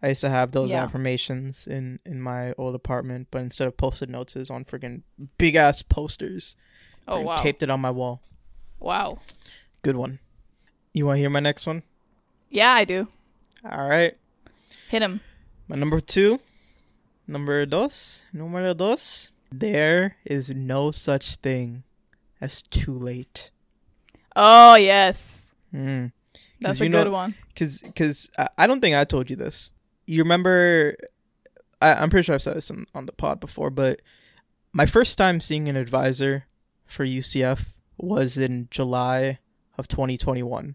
[0.03, 0.85] I used to have those Yeah.
[0.85, 5.03] affirmations in in my old apartment, but instead of post-it notes, it's on friggin'
[5.39, 6.57] big ass posters.
[7.09, 7.37] Oh wow.
[7.37, 8.23] Taped it on my wall.
[8.79, 9.19] Wow.
[9.83, 10.19] Good one.
[10.93, 11.83] You want to hear my next one?
[12.51, 13.09] Yeah, I do.
[13.65, 14.15] All right.
[14.89, 15.21] Hit him.
[15.69, 16.41] My number two,
[17.27, 19.33] number dos, numero dos.
[19.51, 21.85] There is no such thing
[22.41, 23.51] as too late.
[24.37, 25.53] Oh, yes.
[25.73, 26.13] Mm.
[26.65, 27.35] That's a you good know- one.
[27.57, 29.71] Cause, cause I, don't think I told you this.
[30.07, 30.97] You remember?
[31.81, 34.03] I, I'm pretty sure I've said this on, on the pod before, but
[34.73, 36.47] my first time seeing an advisor
[36.85, 39.39] for UCF was in July
[39.79, 40.75] of 2021,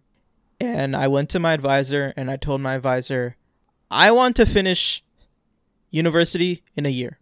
[0.61, 3.35] and I went to my advisor and I told my advisor,
[3.91, 5.03] I want to finish
[5.91, 7.19] university in a year.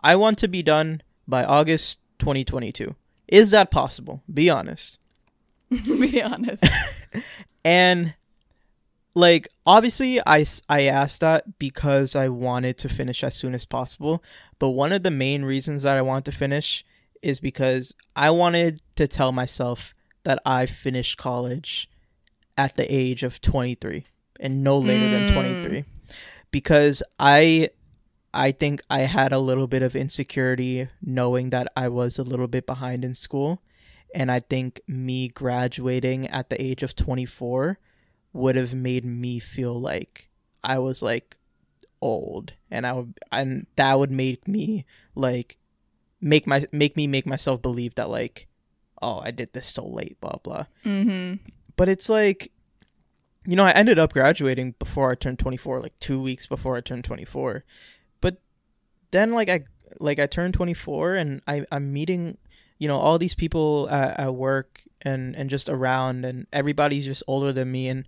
[0.00, 2.94] I want to be done by August 2022.
[3.28, 4.22] Is that possible?
[4.32, 4.98] Be honest.
[5.70, 6.64] Be honest.
[7.64, 8.14] And
[9.14, 14.22] like obviously I, I asked that because I wanted to finish as soon as possible,
[14.58, 16.84] but one of the main reasons that I wanted to finish
[17.22, 21.88] is because I wanted to tell myself that I finished college
[22.58, 24.04] at the age of 23
[24.38, 25.34] and no later than Mm.
[25.34, 25.84] 23
[26.50, 27.70] because I
[28.34, 32.48] I think I had a little bit of insecurity knowing that I was a little
[32.48, 33.62] bit behind in school
[34.14, 37.78] and I think me graduating at the age of 24
[38.32, 40.28] would have made me feel like
[40.62, 41.36] I was like
[42.00, 45.56] old and I would and that would make me like
[46.20, 48.46] make my make me make myself believe that like
[49.02, 50.66] oh, I did this so late, blah blah.
[50.84, 51.34] Mm-hmm.
[51.76, 52.52] But it's like,
[53.44, 56.80] you know, I ended up graduating before I turned 24, like two weeks before I
[56.80, 57.64] turned 24.
[58.20, 58.38] But
[59.10, 59.64] then, like I
[60.00, 62.38] like I turned 24, and I I'm meeting,
[62.78, 67.22] you know, all these people at, at work and and just around, and everybody's just
[67.26, 68.06] older than me, and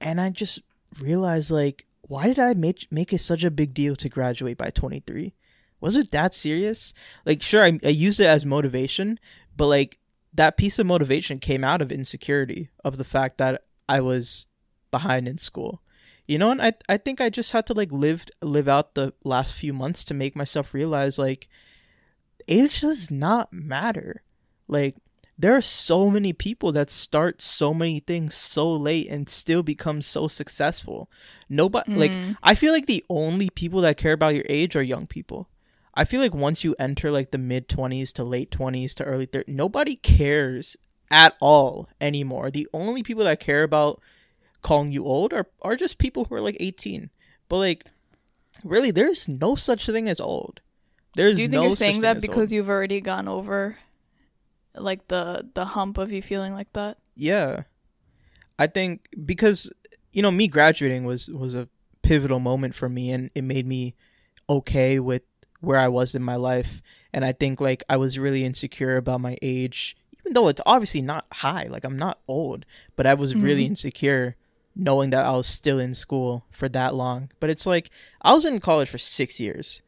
[0.00, 0.60] and I just
[1.00, 4.70] realized like, why did I make make it such a big deal to graduate by
[4.70, 5.34] 23?
[5.80, 6.92] Was it that serious?
[7.24, 9.18] Like, sure, I, I used it as motivation,
[9.56, 9.98] but like
[10.32, 14.46] that piece of motivation came out of insecurity of the fact that I was
[14.90, 15.82] behind in school.
[16.26, 19.12] You know, and I I think I just had to like live live out the
[19.24, 21.48] last few months to make myself realize like
[22.50, 24.22] age does not matter.
[24.68, 24.96] Like
[25.38, 30.02] there are so many people that start so many things so late and still become
[30.02, 31.10] so successful.
[31.48, 32.36] Nobody like Mm.
[32.42, 35.48] I feel like the only people that care about your age are young people.
[35.94, 39.26] I feel like once you enter like the mid 20s to late 20s to early
[39.26, 40.76] 30s, nobody cares
[41.10, 42.50] at all anymore.
[42.50, 44.00] The only people that care about
[44.62, 47.10] calling you old are, are just people who are like 18.
[47.48, 47.90] But like
[48.62, 50.60] really there's no such thing as old.
[51.16, 52.52] There's Do you think no you're saying that because old.
[52.52, 53.76] you've already gone over
[54.74, 56.98] like the the hump of you feeling like that?
[57.16, 57.64] Yeah.
[58.58, 59.72] I think because
[60.12, 61.68] you know me graduating was was a
[62.02, 63.94] pivotal moment for me and it made me
[64.48, 65.22] okay with
[65.60, 66.80] where I was in my life
[67.12, 71.02] and I think like I was really insecure about my age even though it's obviously
[71.02, 72.64] not high like I'm not old
[72.96, 73.68] but I was really Mhm.
[73.68, 74.36] insecure
[74.74, 77.90] knowing that I was still in school for that long but it's like
[78.22, 79.82] I was in college for 6 years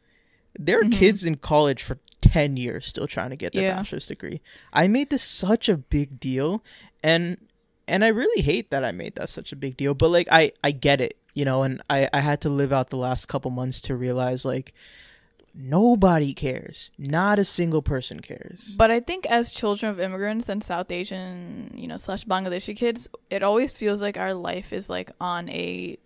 [0.59, 0.93] there are Mhm.
[0.93, 3.75] kids in college for 10 years still trying to get their Yeah.
[3.77, 4.41] bachelor's degree
[4.73, 6.63] I made this such a big deal
[7.03, 7.37] and
[7.89, 9.93] and I really hate that I made that such a big deal.
[9.95, 12.91] But like I I get it, you know, and I I had to live out
[12.91, 14.73] the last couple months to realize like
[15.55, 18.75] nobody cares, not a single person cares.
[18.79, 23.09] But I think as children of immigrants and South Asian, you know, slash Bangladeshi kids,
[23.31, 25.99] it always feels like our life is like on a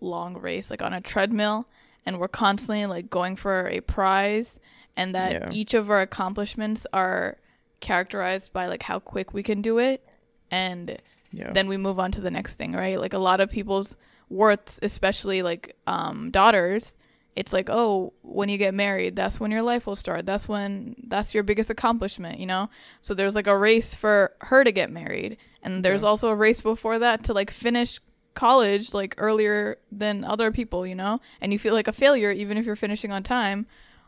[0.00, 1.64] long race, like on a treadmill,
[2.06, 4.60] and we're constantly like going for a prize,
[4.96, 5.48] and that Yeah.
[5.52, 7.36] each of our accomplishments are
[7.80, 10.04] characterized by like how quick we can do it,
[10.50, 10.98] and
[11.32, 12.98] Yeah, then we move on to the next thing, right?
[13.00, 13.96] Like a lot of people's
[14.28, 16.96] worths, especially like um, daughters,
[17.36, 20.26] it's like, oh, when you get married, that's when your life will start.
[20.26, 22.68] That's when that's your biggest accomplishment, you know?
[23.00, 25.36] So there's like a race for her to get married.
[25.62, 26.08] And there's Yeah.
[26.08, 28.00] also a race before that to like finish
[28.34, 31.20] college like earlier than other people, you know?
[31.40, 33.66] And you feel like a failure even if you're finishing on time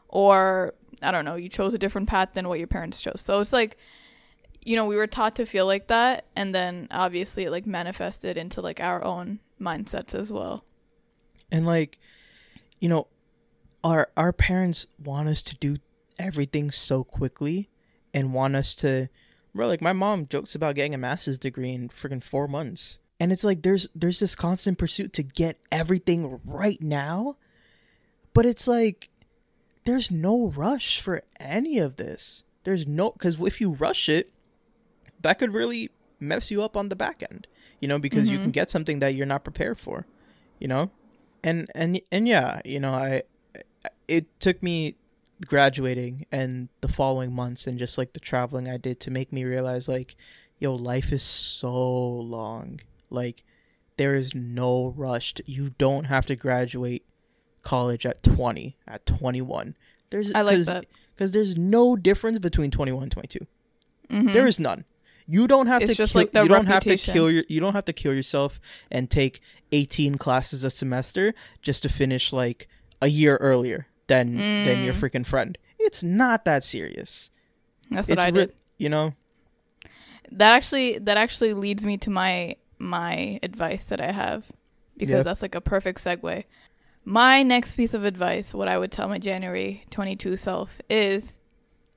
[0.08, 3.20] or I don't know, you chose a different path than what your parents chose.
[3.20, 3.76] So it's like
[4.64, 8.36] you know, we were taught to feel like that and then obviously it like manifested
[8.36, 10.64] into like our own mindsets as well.
[11.50, 11.98] and like
[12.80, 13.06] you know,
[13.84, 15.76] our our parents want us to do
[16.18, 17.68] everything so quickly,
[18.14, 19.08] and want us to,
[19.54, 19.66] bro.
[19.68, 23.44] Like my mom jokes about getting a master's degree in freaking four months, and it's
[23.44, 27.36] like there's there's this constant pursuit to get everything right now,
[28.34, 29.10] but it's like
[29.84, 32.42] there's no rush for any of this.
[32.64, 34.32] There's no because if you rush it,
[35.20, 37.46] that could really mess you up on the back end.
[37.80, 38.42] You know, because you Mhm.
[38.42, 40.06] can get something that you're not prepared for.
[40.58, 40.90] You know,
[41.44, 43.22] and and and yeah, you know, I
[44.08, 44.96] it took me
[45.46, 49.44] graduating and the following months and just like the traveling I did to make me
[49.44, 50.14] realize like,
[50.60, 51.72] yo, life is so
[52.38, 52.80] long.
[53.12, 53.44] Like,
[53.96, 55.34] there is no rush.
[55.34, 57.04] To, you don't have to graduate
[57.62, 59.76] college at 20, at 21.
[60.10, 60.86] There's I like cause, that.
[61.14, 63.46] because there's no difference between 21 and 22.
[64.10, 64.32] Mhm.
[64.32, 64.84] There is none.
[65.26, 67.44] You don't have It's to just kill, like the you don't have to kill your
[67.48, 68.58] you don't have to kill yourself
[68.90, 72.68] and take 18 classes a semester just to finish like
[73.00, 75.00] a year earlier than than your Mm.
[75.00, 75.56] freaking friend.
[75.78, 77.30] It's not that serious.
[77.90, 78.52] That's what it's I re- did.
[78.78, 79.14] you know.
[80.32, 84.50] That actually that actually leads me to my my advice that I have
[84.96, 86.44] because that's like a perfect segue.
[87.04, 91.38] My next piece of advice, what I would tell my January 22 self is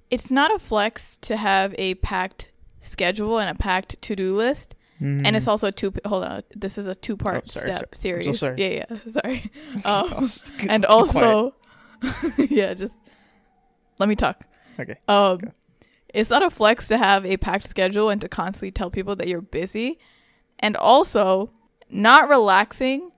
[0.10, 5.36] it's not a flex to have a packed schedule and a packed to-do list and
[5.36, 7.44] it's also a two hold on this is a two-part.
[7.46, 8.24] Oh, sorry, step sorry.
[8.24, 9.52] Series so yeah yeah sorry
[9.86, 10.26] um,
[10.70, 11.54] and also
[12.38, 12.98] yeah just
[14.00, 14.44] let me talk
[14.80, 14.96] okay.
[15.10, 15.48] um, Okay.
[16.14, 19.28] it's not a flex to have a packed schedule and to constantly tell people that
[19.28, 20.00] you're busy,
[20.66, 21.52] and also
[21.92, 23.12] not relaxing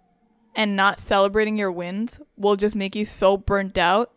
[0.54, 4.12] and not celebrating your wins will just make you so burnt out,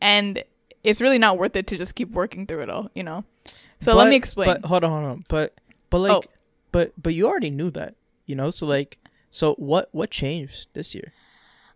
[0.00, 0.42] and
[0.82, 3.24] it's really not worth it to just keep working through it all, you know.
[3.78, 4.46] So let me explain.
[4.46, 5.22] But hold on, hold on.
[5.28, 5.54] But
[5.90, 6.00] but oh.
[6.00, 6.22] like Oh.
[6.72, 8.48] but but you already knew that, you know?
[8.48, 8.96] So like
[9.30, 11.12] so what what changed this year?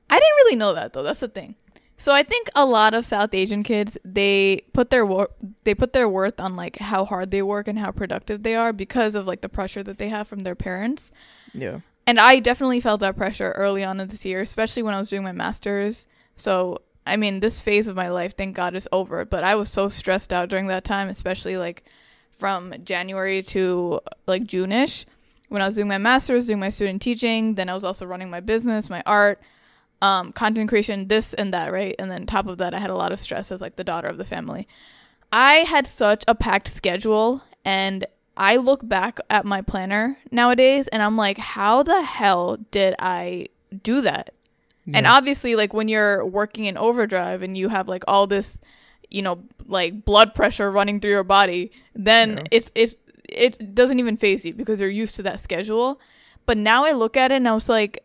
[0.09, 1.03] I didn't really know that though.
[1.03, 1.57] That's the thing.
[1.99, 5.31] So I think a lot of South Asian kids they put their wor-
[5.65, 8.73] they put their worth on like how hard they work and how productive they are
[8.73, 11.13] because of like the pressure that they have from their parents.
[11.53, 11.81] Yeah.
[12.07, 15.11] And I definitely felt that pressure early on in this year, especially when I was
[15.11, 16.07] doing my masters.
[16.37, 19.25] So I mean, this phase of my life, thank God, is over.
[19.25, 21.85] But I was so stressed out during that time, especially like
[22.39, 25.05] from January to like June-ish
[25.49, 27.55] when I was doing my master's, doing my student teaching.
[27.55, 29.41] Then I was also running my business, my art,
[30.01, 31.95] um, content creation, this and that, right?
[31.99, 34.09] And then top of that, I had a lot of stress as like the daughter
[34.09, 34.69] of the family.
[35.33, 38.07] I had such a packed schedule, and
[38.37, 43.49] I look back at my planner nowadays, and I'm like, how the hell did I
[43.83, 44.33] do that?
[44.95, 48.59] And obviously, like when you're working in overdrive and you have like all this,
[49.11, 52.43] you know, like blood pressure running through your body, then Yeah.
[52.53, 52.97] it's it's
[53.29, 56.01] it doesn't even phase you because you're used to that schedule.
[56.47, 58.03] But now I look at it and I was like,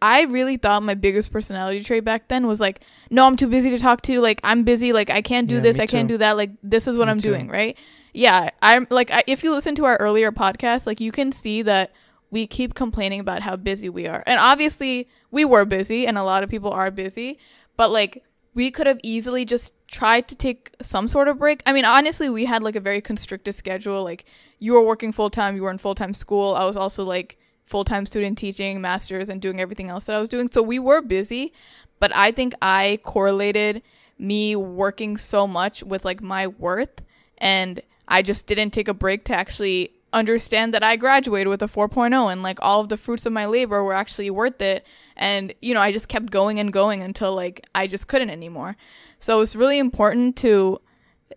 [0.00, 3.70] I really thought my biggest personality trait back then was like, no, I'm too busy
[3.70, 4.20] to talk to.
[4.20, 4.92] Like I'm busy.
[4.92, 5.78] Like I can't do Yeah, this.
[5.78, 6.14] I can't too.
[6.14, 6.36] do that.
[6.36, 7.30] Like this is what Me I'm too.
[7.30, 7.48] doing.
[7.48, 7.76] Right?
[8.14, 8.50] Yeah.
[8.62, 11.92] I'm like, I, if you listen to our earlier podcast, like you can see that
[12.30, 16.22] we keep complaining about how busy we are, and obviously we were busy, and a
[16.22, 17.38] lot of people are busy,
[17.76, 18.22] but like
[18.54, 21.62] we could have easily just tried to take some sort of break.
[21.64, 24.04] I mean, honestly, we had like a very constricted schedule.
[24.04, 24.26] Like
[24.58, 26.54] you were working full time, you were in full time school.
[26.54, 27.37] I was also like
[27.68, 30.48] full time student teaching, masters, and doing everything else that I was doing.
[30.50, 31.52] So we were busy,
[32.00, 33.82] but I think I correlated
[34.18, 37.02] me working so much with like my worth,
[37.38, 41.66] and I just didn't take a break to actually understand that I graduated with a
[41.66, 45.52] 4.0 and like all of the fruits of my labor were actually worth it and
[45.60, 48.76] you know I just kept going and going until like I just couldn't anymore.
[49.18, 50.80] So it's really important to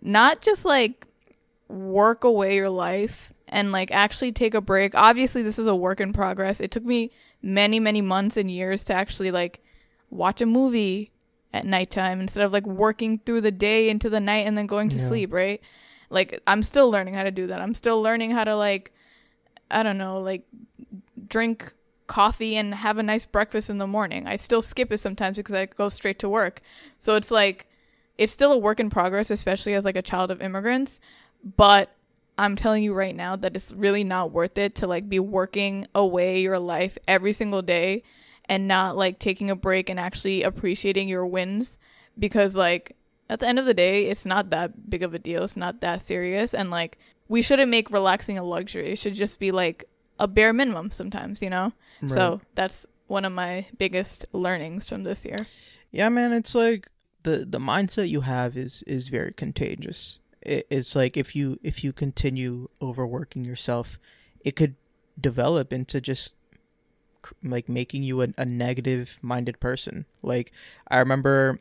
[0.00, 1.06] not just like
[1.68, 4.94] work away your life and like actually take a break.
[4.96, 6.60] Obviously this is a work in progress.
[6.60, 7.10] It took me
[7.42, 9.62] many many months and years to actually like
[10.10, 11.10] watch a movie
[11.52, 14.88] at nighttime instead of like working through the day into the night and then going
[14.88, 15.06] to Yeah.
[15.08, 15.60] sleep, right?
[16.10, 17.60] Like I'm still learning how to do that.
[17.60, 18.92] I'm still learning how to like
[19.70, 20.42] I don't know, like
[21.28, 21.72] drink
[22.06, 24.26] coffee and have a nice breakfast in the morning.
[24.26, 26.60] I still skip it sometimes because I go straight to work.
[26.98, 27.66] So it's like
[28.18, 31.00] it's still a work in progress, especially as like a child of immigrants.
[31.56, 31.90] But
[32.38, 35.86] I'm telling you right now that it's really not worth it to like be working
[35.94, 38.02] away your life every single day
[38.46, 41.78] and not like taking a break and actually appreciating your wins
[42.18, 42.96] because like
[43.28, 45.44] at the end of the day it's not that big of a deal.
[45.44, 46.54] It's not that serious.
[46.54, 48.92] And like we shouldn't make relaxing a luxury.
[48.92, 49.84] It should just be like
[50.18, 51.72] a bare minimum sometimes you know?
[52.06, 55.46] So that's one of my biggest learnings from this year.
[55.90, 56.88] Yeah, man, it's like
[57.22, 60.18] the the mindset you have is is very contagious.
[60.42, 63.98] It, it's like if you if you continue overworking yourself,
[64.44, 64.76] it could
[65.20, 66.34] develop into just
[67.42, 70.06] like making you a, a negative minded person.
[70.22, 70.52] Like
[70.88, 71.58] I remember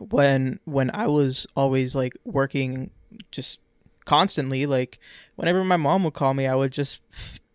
[0.00, 2.90] when when I was always like working
[3.30, 3.60] just
[4.04, 4.98] constantly like
[5.36, 7.00] whenever my mom would call me I would just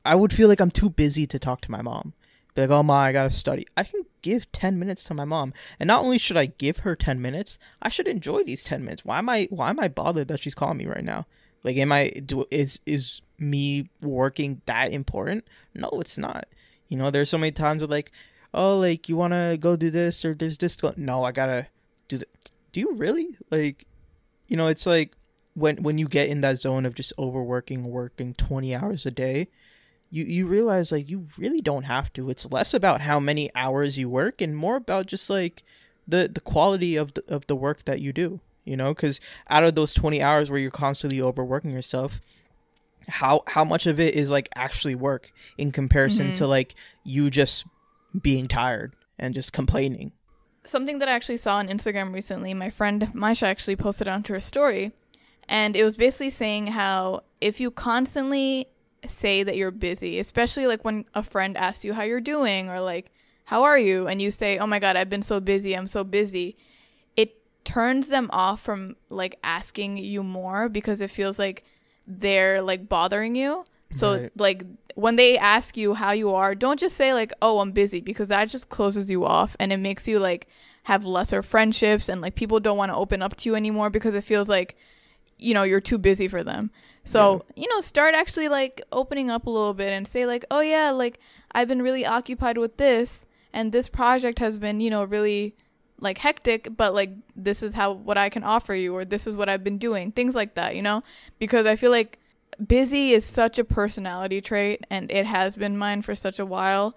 [0.05, 2.13] I would feel like I'm too busy to talk to my mom.
[2.59, 5.25] Be like, "Oh my, I got to study." I can give 10 minutes to my
[5.25, 5.53] mom.
[5.79, 9.05] And not only should I give her 10 minutes, I should enjoy these 10 minutes.
[9.05, 11.25] Why am I why am I bothered that she's calling me right now?
[11.63, 15.47] Like am I do is is me working that important?
[15.73, 16.47] No, it's not.
[16.89, 18.11] You know, there's so many times where like,
[18.53, 20.93] "Oh, like you want to go do this or there's this go-.
[20.97, 21.67] No, I got to
[22.07, 22.25] do the
[22.71, 23.37] Do you really?
[23.49, 23.85] Like
[24.47, 25.15] you know, it's like
[25.53, 29.47] when when you get in that zone of just overworking, working 20 hours a day,
[30.11, 32.29] you you realize like you really don't have to.
[32.29, 35.63] It's less about how many hours you work and more about just like
[36.07, 38.39] the the quality of the of the work that you do.
[38.65, 39.19] You know, because
[39.49, 42.19] out of those 20 hours where you're constantly overworking yourself,
[43.07, 46.35] how how much of it is like actually work in comparison Mhm.
[46.35, 47.65] to like you just
[48.21, 50.11] being tired and just complaining.
[50.65, 54.39] something that I actually saw on Instagram recently, my friend Maisha actually posted onto her
[54.39, 54.91] story.
[55.47, 58.67] And it was basically saying how if you constantly
[59.05, 62.79] say that you're busy, especially like when a friend asks you how you're doing or
[62.81, 63.11] like,
[63.45, 64.07] how are you?
[64.07, 66.55] And you say, oh my God, I've been so busy, I'm so busy.
[67.15, 71.63] It turns them off from like asking you more because it feels like
[72.05, 73.63] they're like bothering you.
[73.91, 74.31] So Right.
[74.37, 74.63] like
[74.95, 78.27] when they ask you how you are, don't just say like, "Oh, I'm busy," because
[78.27, 80.47] that just closes you off and it makes you like
[80.83, 84.13] have lesser friendships and like people don't want to open up to you anymore because
[84.15, 84.75] it feels like
[85.41, 86.69] you know, you're too busy for them.
[87.09, 90.61] So, you know, start actually like opening up a little bit and say like, "Oh
[90.61, 91.19] yeah, like
[91.51, 95.55] I've been really occupied with this and this project has been, you know, really
[95.99, 99.35] like hectic, but like this is how what I can offer you or this is
[99.35, 101.01] what I've been doing." Things like that, you know?
[101.39, 102.19] Because I feel like
[102.65, 106.95] busy is such a personality trait and it has been mine for such a while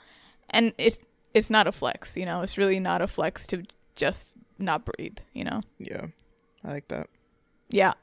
[0.51, 0.99] and it's
[1.35, 3.63] it's not a flex you know it's really not a flex to
[3.95, 5.61] just not breathe, you know.
[5.79, 6.07] Yeah,
[6.65, 7.09] I like that.
[7.71, 7.95] Yeah.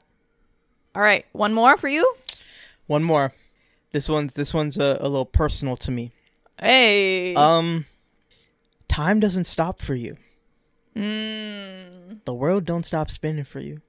[0.94, 2.14] All right, one more for you.
[2.86, 3.32] One more.
[3.92, 6.12] This one's this one's a, a little personal to me.
[6.62, 7.34] Hey.
[7.34, 7.86] Um,
[8.88, 10.16] time doesn't stop for you.
[10.96, 13.80] mm, The world don't stop spinning for you.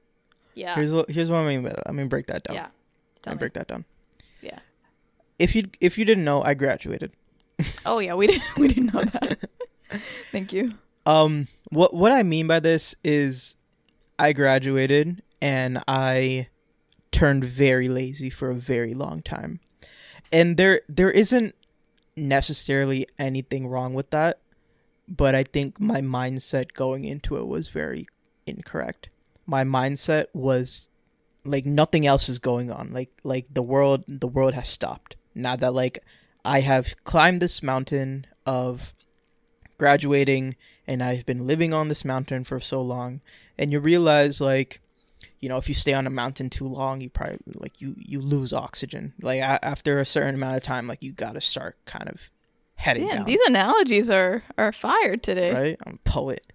[0.53, 0.75] yeah.
[0.75, 1.85] Here's what here's what I mean by that.
[1.85, 2.55] Let me break that down.
[2.55, 2.67] yeah.
[3.21, 3.39] Tell me.
[3.39, 3.85] break that down.
[4.41, 4.59] Yeah.
[5.39, 7.11] If you if you didn't know, I graduated.
[7.85, 9.37] Oh yeah, we didn't we didn't know that.
[10.31, 10.73] Thank you.
[11.05, 13.55] Um, what what I mean by this is,
[14.17, 16.47] I graduated and I
[17.11, 19.59] turned very lazy for a very long time,
[20.31, 21.55] and there there isn't
[22.17, 24.39] necessarily anything wrong with that,
[25.07, 28.07] but I think my mindset going into it was very
[28.45, 29.09] incorrect.
[29.45, 30.89] My mindset was
[31.43, 32.93] like nothing else is going on.
[32.93, 35.99] Like like the world the world has stopped now that like
[36.43, 38.93] I have climbed this mountain of
[39.77, 40.55] graduating
[40.87, 43.21] and I've been living on this mountain for so long
[43.57, 44.81] and you realize like
[45.41, 48.19] you know if you stay on a mountain too long you probably like you you
[48.21, 49.13] lose oxygen.
[49.21, 52.29] Like a- after a certain amount of time like you got to start kind of
[52.75, 53.25] heading Damn, down.
[53.25, 55.51] these analogies are are fired today.
[55.53, 55.77] right?
[55.85, 56.45] I'm a poet.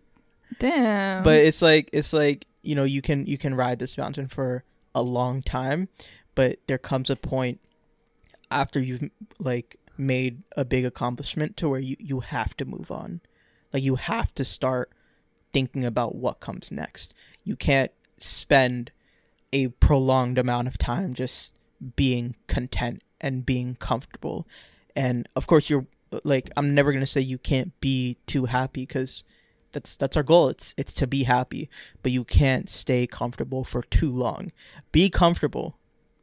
[0.59, 1.22] Damn.
[1.24, 4.64] but it's like it's like you know you can you can ride this mountain for
[4.95, 5.89] a long time
[6.34, 7.61] but there comes a point
[8.51, 13.20] after you've like made a big accomplishment to where you you have to move on.
[13.72, 14.91] Like you have to start
[15.53, 17.14] thinking about what comes next.
[17.45, 18.90] You can't spend
[19.52, 21.58] a prolonged amount of time just
[21.94, 24.46] being content and being comfortable.
[24.94, 25.86] And of course you're
[26.22, 29.24] like i'm never going to say you can't be too happy because
[29.72, 30.48] that's that's our goal.
[30.48, 31.68] It's it's to be happy
[32.02, 34.52] but you can't stay comfortable for too long.
[34.92, 35.76] Be comfortable.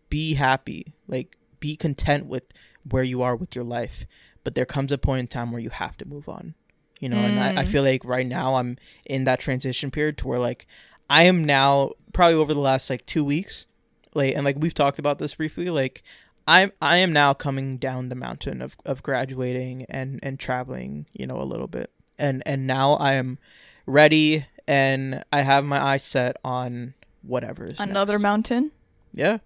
[0.10, 0.96] Be happy.
[1.08, 2.44] Like be content with
[2.90, 4.06] where you are with your life.
[4.44, 6.56] But there comes a point in time where you have to move on
[7.00, 7.26] you know?
[7.26, 7.68] And I, I Mm.
[7.68, 10.66] feel like right now i'm in that transition period to where like
[11.14, 13.68] i am now probably over the last like two weeks
[14.14, 16.04] like and like we've talked about this briefly like
[16.48, 21.26] i'm i am now coming down the mountain of of graduating and and traveling you
[21.28, 21.90] know a little bit
[22.20, 23.38] and and now i am
[23.86, 28.24] ready and i have my eyes set on whatever is Another next.
[28.24, 28.72] mountain.
[29.14, 29.38] yeah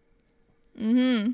[0.80, 1.32] Mm-hmm.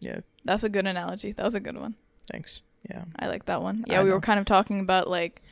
[0.00, 0.20] Yeah.
[0.44, 1.32] That's a good analogy.
[1.32, 1.94] That was a good one.
[2.30, 3.84] thanks yeah I like that one.
[3.88, 4.16] I Yeah, we know.
[4.16, 5.42] were kind of talking about like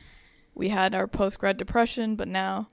[0.55, 2.67] we had our post grad depression, but now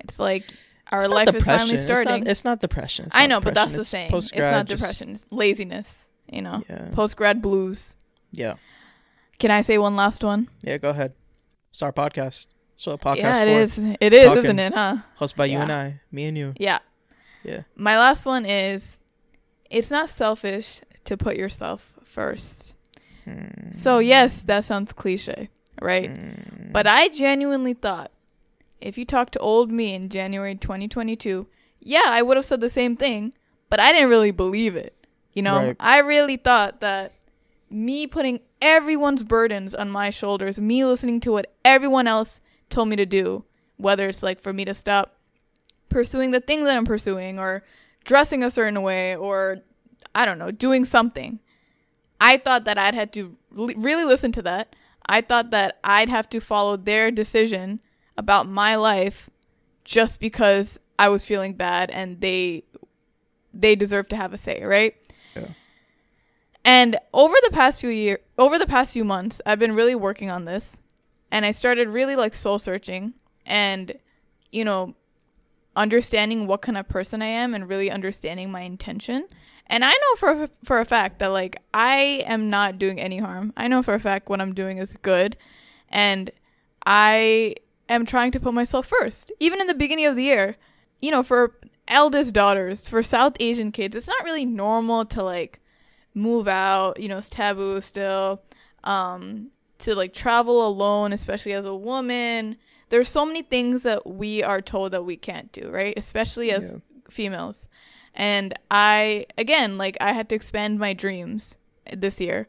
[0.00, 0.44] it's like
[0.92, 1.58] our It's life is depression.
[1.58, 2.20] finally It's starting.
[2.24, 4.10] not, it's not depression It's I not know, but that's the It's saying.
[4.12, 5.10] It's not just- depression.
[5.12, 6.08] It's laziness.
[6.32, 7.96] You know, yeah post grad blues.
[8.32, 8.54] yeah
[9.40, 10.48] Can I say one last one?
[10.62, 11.12] yeah go ahead
[11.70, 13.78] it's our podcast so a podcast yeah, it for is.
[14.00, 14.44] It is, Talking.
[14.44, 14.72] isn't it?
[14.74, 14.96] Huh?
[15.18, 16.78] hosted by you and i me and you Yeah.
[17.42, 18.98] yeah My last one is
[19.70, 22.74] it's not selfish to put yourself first.
[23.24, 23.70] Hmm.
[23.72, 25.48] So, yes, that sounds cliche,
[25.80, 26.10] right?
[26.10, 26.72] Mm.
[26.72, 28.10] But I genuinely thought
[28.80, 31.46] if you talked to old me in January 2022,
[31.80, 33.34] yeah, I would have said the same thing,
[33.68, 34.94] but I didn't really believe it.
[35.32, 35.76] You know, Right.
[35.78, 37.12] I really thought that
[37.70, 42.96] me putting everyone's burdens on my shoulders, me listening to what everyone else told me
[42.96, 43.44] to do,
[43.76, 45.16] whether it's like for me to stop
[45.88, 47.64] pursuing the thing that I'm pursuing or
[48.04, 49.58] dressing a certain way or
[50.14, 51.38] I don't know, doing something.
[52.20, 54.74] I thought that I'd had to li- really listen to that.
[55.06, 57.80] I thought that I'd have to follow their decision
[58.20, 59.30] about my life
[59.82, 62.64] just because I was feeling bad and they
[63.52, 64.94] they deserve to have a say, right?
[65.34, 65.48] Yeah.
[66.62, 70.30] And over the past few year over the past few months, I've been really working
[70.30, 70.80] on this
[71.32, 73.14] and I started really like soul searching
[73.46, 73.94] and
[74.52, 74.94] you know
[75.74, 79.26] understanding what kind of person I am and really understanding my intention.
[79.66, 83.54] And I know for for a fact that like I am not doing any harm.
[83.56, 85.38] I know for a fact what I'm doing is good
[85.88, 86.30] and
[86.84, 87.54] I
[87.94, 89.32] am trying to put myself first.
[89.40, 90.56] Even in the beginning of the year,
[91.00, 91.56] you know, for
[91.88, 95.60] eldest daughters, for South Asian kids, it's not really normal to like
[96.14, 98.42] move out, you know, it's taboo still.
[98.84, 102.56] Um to like travel alone, especially as a woman.
[102.90, 105.94] There's so many things that we are told that we can't do, right?
[105.96, 106.78] Especially as Yeah.
[107.10, 107.68] females.
[108.14, 111.56] And I again, like I had to expand my dreams
[111.92, 112.46] this year.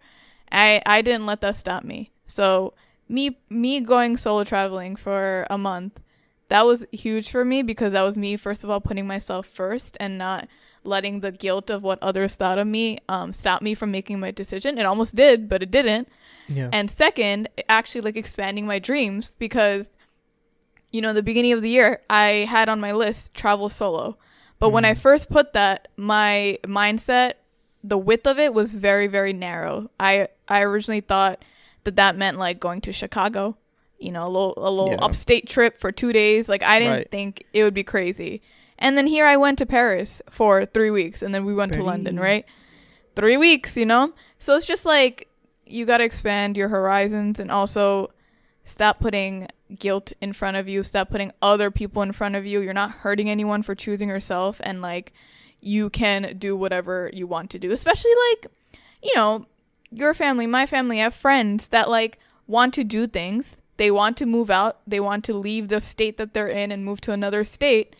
[0.51, 2.11] I I didn't let that stop me.
[2.27, 2.73] So
[3.11, 5.99] me me going solo traveling for a month,
[6.49, 9.97] that was huge for me because that was me first of all putting myself first
[9.99, 10.47] and not
[10.83, 14.31] letting the guilt of what others thought of me um, stop me from making my
[14.31, 14.77] decision.
[14.77, 16.07] It almost did, but it didn't.
[16.47, 19.89] yeah And second, actually like expanding my dreams because
[20.91, 24.17] you know, the beginning of the year I had on my list travel solo.
[24.59, 24.97] But when I Mhm.
[24.97, 27.33] first put that, my mindset,
[27.83, 29.89] the width of it was very very narrow.
[29.99, 31.43] I I originally thought
[31.83, 33.57] that that meant like going to Chicago,
[33.99, 35.05] you know, a little a little Yeah.
[35.05, 36.47] upstate trip for 2 days.
[36.49, 37.11] Like I didn't Right.
[37.11, 38.41] think it would be crazy.
[38.79, 41.83] And then here I went to Paris for 3 weeks and then we went to
[41.83, 42.45] London, right?
[43.15, 44.13] 3 weeks, you know?
[44.39, 45.27] So it's just like
[45.65, 48.11] you got to expand your horizons and also
[48.63, 49.47] stop putting
[49.79, 52.59] guilt in front of you, stop putting other people in front of you.
[52.61, 55.13] You're not hurting anyone for choosing yourself and like
[55.61, 57.71] you can do whatever you want to do.
[57.71, 58.47] Especially like,
[59.03, 59.45] you know,
[59.91, 63.61] your family, my family, I have friends that like want to do things.
[63.77, 64.79] They want to move out.
[64.87, 67.95] They want to leave the state that they're in and move to another state.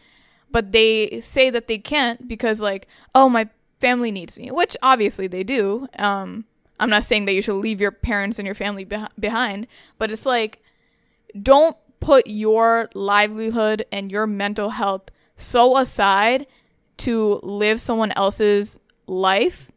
[0.50, 5.28] But they say that they can't because like, oh, my family needs me, which obviously
[5.28, 5.88] they do.
[5.98, 6.46] Um
[6.80, 9.68] I'm not saying that you should leave your parents and your family beh- behind,
[10.00, 10.64] but it's like
[11.42, 16.48] don't put your livelihood and your mental health so aside
[16.98, 19.71] to live someone else's life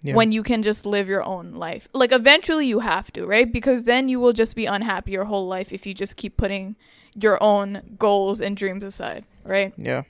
[0.00, 0.14] Yeah.
[0.14, 1.88] when you can just live your own life.
[1.92, 3.50] Like eventually you have to, right?
[3.52, 6.76] Because then you will just be unhappy your whole life if you just keep putting
[7.16, 9.72] your own goals and dreams aside, right?
[9.76, 10.02] yeah.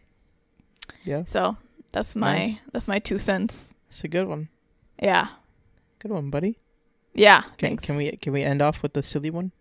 [1.05, 1.23] Yeah.
[1.25, 1.57] So,
[1.93, 2.61] that's my Nice.
[2.73, 3.73] that's my two cents.
[3.89, 4.49] It's a good one.
[5.03, 5.29] Yeah.
[6.01, 6.59] Good one, buddy.
[7.15, 7.43] Yeah.
[7.57, 7.85] Can thanks.
[7.85, 9.53] can we can we end off with the silly one,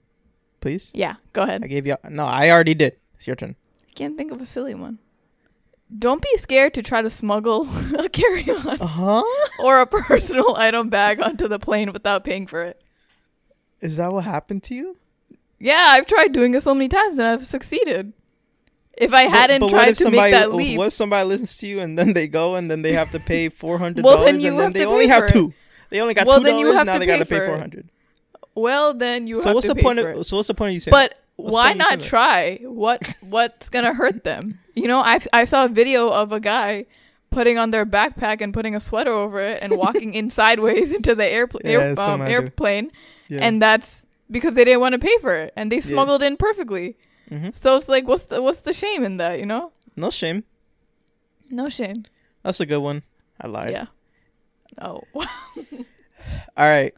[0.60, 0.92] please?
[0.94, 1.64] Yeah, go ahead.
[1.64, 1.96] I gave you.
[2.10, 2.98] No, I already did.
[3.16, 3.56] It's your turn.
[3.88, 5.00] I can't think of a silly one.
[5.98, 7.68] Don't be scared to try to smuggle
[7.98, 9.24] a carry-on Uh huh.
[9.60, 12.82] or a personal item bag onto the plane without paying for it.
[13.80, 14.98] Is that what happened to you?
[15.60, 18.14] Yeah, I've tried doing it so many times and I've succeeded.
[18.98, 21.58] If I hadn't but what tried to somebody, make that leap, What if somebody listens
[21.60, 24.16] to you and then they go and then they have to pay four hundred Well,
[24.16, 25.30] dollars then you and then they only have it.
[25.34, 25.54] two.
[25.90, 27.58] They only got Well, two then you have Now to they got to pay four
[27.60, 27.88] hundred.
[28.56, 30.06] well, then you So have what's to the pay point of?
[30.08, 30.24] it.
[30.26, 30.92] So what's the point of you saying?
[30.92, 32.60] But why point of you not try?
[32.64, 34.60] What what's gonna hurt them?
[34.78, 36.86] You know, I I saw a video of a guy
[37.30, 41.14] putting on their backpack and putting a sweater over it and walking in sideways into
[41.16, 42.92] the airpl- Yeah, air, um, airplane,
[43.28, 43.40] Yeah.
[43.46, 46.96] and that's because they didn't want to pay for it and they smuggled in perfectly.
[47.30, 47.56] Mhm.
[47.56, 49.40] So it's like, what's the what's the shame in that?
[49.40, 50.44] You know, no shame.
[51.50, 52.04] no shame.
[52.44, 53.04] That's a good one.
[53.42, 53.72] I lied.
[53.72, 53.86] Yeah.
[54.82, 55.04] Oh.
[55.16, 56.94] All right.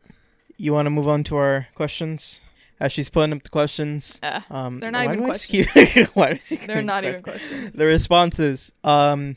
[0.57, 2.41] You want to move on to our questions?
[2.79, 4.19] As she's putting up the questions.
[4.23, 5.67] Ah, Um, They're not why even questions.
[5.93, 7.71] keep- why they're not even questions.
[7.73, 8.71] the responses.
[8.85, 9.35] Um,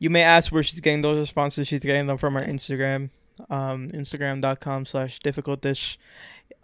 [0.00, 1.68] you may ask where she's getting those responses.
[1.68, 3.10] She's getting them from our Instagram,
[3.48, 5.98] um, Instagram.com slash Difficultish.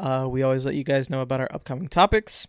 [0.00, 2.46] Uh, we always let you guys know about our upcoming topics.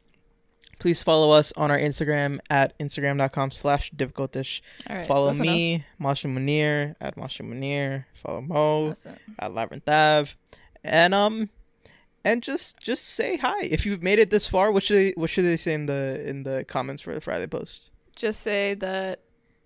[0.80, 4.62] Please follow us on our Instagram at Instagram.com slash Difficultish.
[4.90, 5.06] Right.
[5.06, 5.42] follow enough.
[5.46, 8.06] me, Mashnun Munir, at Mashnun Munir.
[8.16, 8.94] Follow Mo
[9.40, 10.32] at Labyrinth Ave.
[10.84, 11.50] And um
[12.26, 13.62] and just just say hi.
[13.64, 16.22] If you've made it this far, what should they what should they say in the
[16.28, 17.92] in the comments for the Friday post?
[18.16, 19.20] Just say that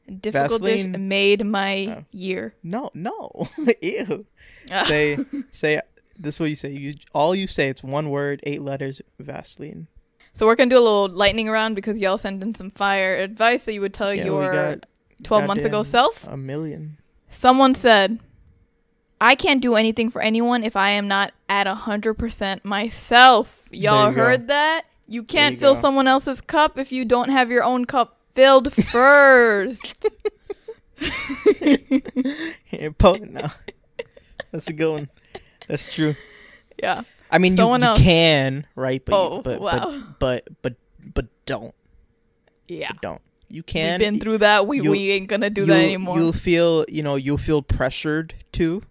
[0.10, 1.08] Difficultish Vaseline?
[1.08, 2.06] made my Oh.
[2.12, 2.54] year.
[2.64, 3.48] No, no.
[3.82, 4.26] Ew.
[4.72, 4.84] Ah.
[4.88, 5.18] say
[5.52, 5.82] say
[6.20, 6.72] this is what you say.
[6.72, 9.88] You all you say it's one word, eight letters, Vaseline.
[10.34, 13.66] So we're gonna do a little lightning round because y'all sent in some fire advice
[13.66, 14.78] that you would tell Yeah, your
[15.24, 16.26] 12 months ago self.
[16.28, 16.98] A million.
[17.30, 18.20] Someone said,
[19.22, 24.10] "I can't do anything for anyone if I am not at hundred percent myself." Y'all
[24.10, 24.22] you go.
[24.22, 24.82] heard that?
[25.08, 25.80] You can't you fill go.
[25.80, 30.10] someone else's cup if you don't have your own cup filled first.
[32.72, 33.52] You're potent now.
[34.52, 35.10] That's a good one.
[35.68, 36.16] That's true.
[36.82, 37.02] yeah.
[37.34, 38.00] I mean, you, Someone you else.
[38.02, 39.04] can, right?
[39.06, 40.02] But, Oh, but, wow.
[40.20, 40.76] but but but
[41.14, 41.74] but don't
[42.68, 42.90] Yeah.
[42.92, 43.22] but don't.
[43.50, 44.00] You can.
[44.00, 44.68] We've been through that.
[44.68, 46.18] We we ain't gonna do that anymore.
[46.18, 48.82] You'll feel, you know, you'll feel pressured to,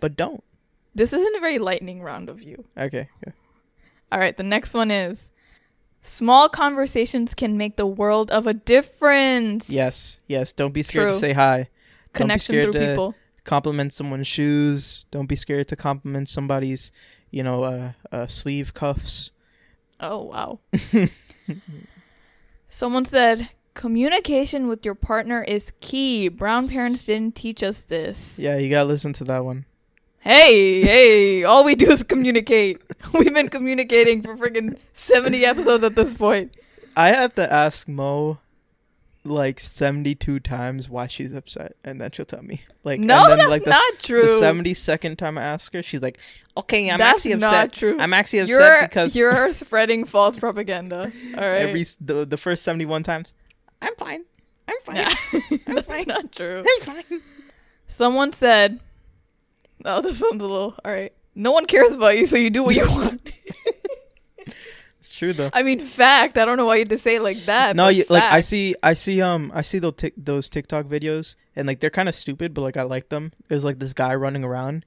[0.00, 0.42] but don't.
[0.94, 2.64] This isn't a very lightning round of you.
[2.76, 3.08] Okay.
[3.22, 3.36] okay.
[4.10, 5.30] All right, the next one is
[6.00, 9.68] small conversations can make the world of a difference.
[9.70, 10.20] Yes.
[10.26, 10.52] Yes.
[10.52, 11.12] Don't be scared True.
[11.12, 11.68] to say hi.
[12.12, 13.14] Connection through people.
[13.44, 15.04] compliment someone's shoes.
[15.10, 16.90] Don't be scared to compliment somebody's,
[17.30, 19.30] you know, uh, uh sleeve cuffs.
[20.00, 20.60] Oh, wow.
[22.68, 26.28] Someone said communication with your partner is key.
[26.28, 28.38] Brown parents didn't teach us this.
[28.38, 29.64] Yeah, you gotta listen to that one.
[30.28, 32.82] Hey, hey, all we do is communicate.
[33.14, 36.54] We've been communicating for freaking 70 episodes at this point.
[36.94, 38.36] I have to ask Mo
[39.24, 42.60] like 72 times why she's upset and then she'll tell me.
[42.84, 44.20] Like No, and then that's like the, not true.
[44.20, 46.18] the 72nd time I ask her, she's like,
[46.58, 47.72] "Okay, I'm That's actually not upset.
[47.72, 47.96] true.
[47.98, 51.10] I'm actually upset you're, because you're spreading false propaganda.
[51.36, 51.62] All right.
[51.62, 53.32] every the, the first 71 times,
[53.80, 54.24] I'm fine.
[54.68, 54.96] I'm fine.
[54.96, 55.14] Yeah.
[55.66, 56.04] I'm That's fine.
[56.06, 56.62] not true.
[56.68, 57.22] I'm fine."
[57.86, 58.80] Someone said,
[59.84, 61.12] "Oh, this one's a little all right.
[61.34, 63.20] No one cares about you, so you do what you want."
[65.00, 65.50] It's true though.
[65.52, 66.36] I mean, fact.
[66.38, 67.76] I don't know why you had to say it like that.
[67.76, 71.36] No, you, like I see, I see, um, I see those tic- those TikTok videos,
[71.56, 73.32] and like they're kind of stupid, but like I like them.
[73.48, 74.84] There's like this guy running around,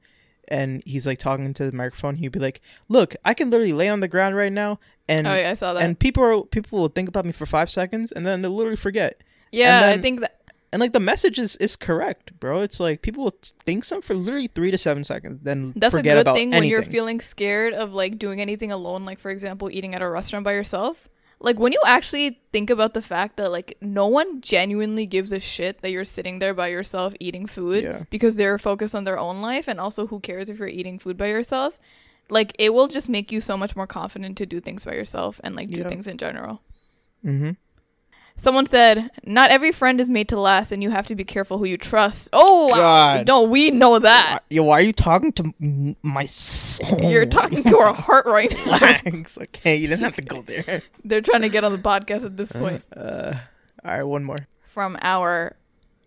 [0.48, 2.16] and he's like talking to the microphone.
[2.16, 5.34] He'd be like, "Look, I can literally lay on the ground right now, and oh
[5.34, 5.84] yeah, I saw that.
[5.84, 8.78] and people are people will think about me for five seconds, and then they'll literally
[8.78, 9.24] forget.
[9.52, 10.41] yeah, then- I think that
[10.74, 12.62] And like the message is, is correct, bro.
[12.62, 16.02] It's like people will think something for literally three to seven seconds, then that's a
[16.02, 19.04] good about thing when you're feeling scared of like doing anything alone.
[19.04, 21.10] Like for example, eating at a restaurant by yourself.
[21.44, 25.40] Like when you actually think about the fact that like no one genuinely gives a
[25.40, 28.00] shit that you're sitting there by yourself eating food Yeah.
[28.12, 31.18] because they're focused on their own life, and also who cares if you're eating food
[31.18, 31.78] by yourself.
[32.30, 35.42] Like it will just make you so much more confident to do things by yourself
[35.44, 35.90] and like do Yeah.
[35.90, 36.62] things in general.
[37.26, 37.52] mm-hmm.
[38.42, 41.60] Someone said, "Not every friend is made to last, and you have to be careful
[41.60, 43.28] who you trust." Oh, God.
[43.28, 44.40] no, we know that.
[44.50, 45.54] Yo, why are you talking to
[46.02, 47.12] my soul?
[47.12, 48.80] You're talking to our heart right now.
[48.80, 49.38] Thanks.
[49.38, 50.82] Okay, you didn't have to go there.
[51.06, 52.84] They're trying to get on the podcast at this point.
[52.98, 53.34] Uh,
[53.86, 54.38] all right, one more.
[54.66, 55.56] From our,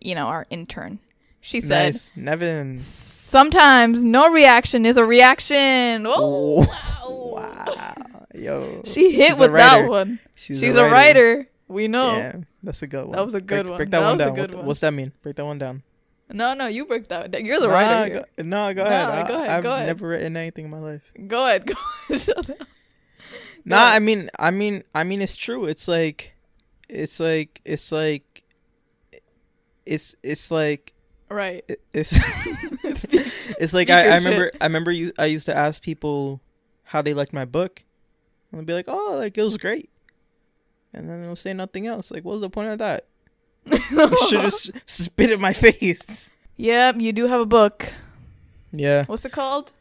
[0.01, 0.99] you know, our intern,
[1.39, 2.79] she said, nice, Nevin.
[2.79, 6.67] "Sometimes no reaction is a reaction." Oh,
[7.01, 7.31] Wow.
[7.33, 8.25] wow.
[8.35, 10.19] Yo, she hit a with that one.
[10.35, 11.47] She's, She's, a writer.
[11.67, 12.15] We know.
[12.15, 13.13] Yeah, that's a good one.
[13.15, 13.77] That was a good break, one.
[13.77, 14.35] Break that, That one down.
[14.37, 14.65] What- one.
[14.65, 15.11] What's that mean?
[15.21, 15.83] Break that one down.
[16.31, 17.39] No, no, you break that.
[17.43, 18.45] You're the nah, writer here.
[18.45, 19.27] No, go Nah, ahead.
[19.27, 19.87] go I, ahead, I've go ahead.
[19.87, 21.11] never written anything in my life.
[21.27, 21.65] Go ahead.
[21.67, 21.73] Go
[22.09, 22.55] ahead.
[23.67, 23.95] Nah, ahead.
[23.95, 25.65] I mean, I mean, I mean, it's true.
[25.65, 26.35] It's like,
[26.87, 28.43] it's like, it's like,
[29.85, 30.93] it's it's like,
[31.29, 31.63] Right.
[31.67, 32.13] it- it's
[33.59, 34.57] it's like I, I remember shit.
[34.61, 36.41] I remember you I used to ask people
[36.83, 37.83] how they liked my book,
[38.51, 39.89] and they'd be like, "Oh, like it was great,"
[40.93, 42.11] and then it'll say nothing else.
[42.11, 43.05] Like, what's the point of that?
[44.29, 46.29] Should just spit in my face.
[46.57, 47.91] Yep, you do have a book.
[48.71, 49.05] Yeah.
[49.05, 49.71] What's it called?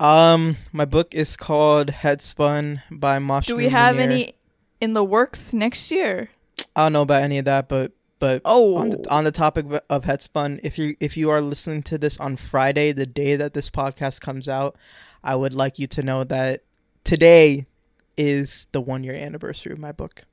[0.00, 3.46] Um, my book is called Headspun by Mosh.
[3.46, 4.34] Do we have any
[4.80, 6.30] in the works next year?
[6.74, 9.66] I don't know about any of that, but but Oh, on the on the topic
[9.66, 13.36] of- of Headspun, if you if you are listening to this on Friday, the day
[13.36, 14.76] that this podcast comes out,
[15.22, 16.62] I would like you to know that
[17.04, 17.66] today
[18.16, 20.24] is the one year anniversary of my book.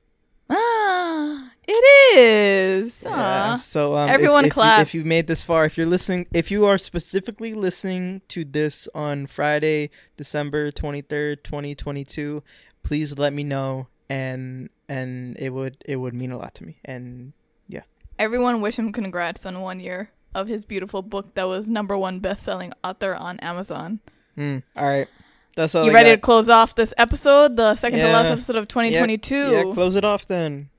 [0.50, 3.02] ah, it is.
[3.02, 3.56] Yeah.
[3.56, 4.80] So um, if- Everyone if, you- clap.
[4.82, 8.88] if you made this far, if you're listening, if you are specifically listening to this
[8.94, 12.42] on Friday, December twenty third, twenty twenty two,
[12.82, 16.78] please let me know, and and it would it would mean a lot to me.
[16.84, 17.32] And
[17.68, 17.82] yeah,
[18.18, 22.18] Everyone wish him congrats on one year of his beautiful book that was number one
[22.20, 24.00] best-selling author on Amazon.
[24.36, 25.08] mm, all right,
[25.56, 25.84] that's all.
[25.84, 26.16] you I ready got.
[26.16, 29.34] to close off this episode, the second to last episode of 2022?
[29.36, 30.70] Yeah, close it off then.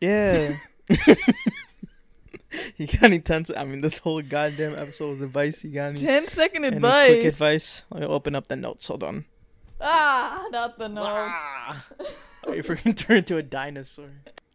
[0.00, 0.56] Yeah.
[2.76, 3.44] you got any ten?
[3.56, 5.64] I mean, this whole goddamn episode was advice.
[5.64, 7.08] You got any, 10 second any advice.
[7.08, 7.84] quick advice?
[7.90, 8.86] Let me open up the notes.
[8.86, 9.24] Hold on.
[9.80, 11.06] Ah, not the notes.
[11.08, 11.86] Ah.
[12.46, 14.10] Wait for him to turn into a dinosaur.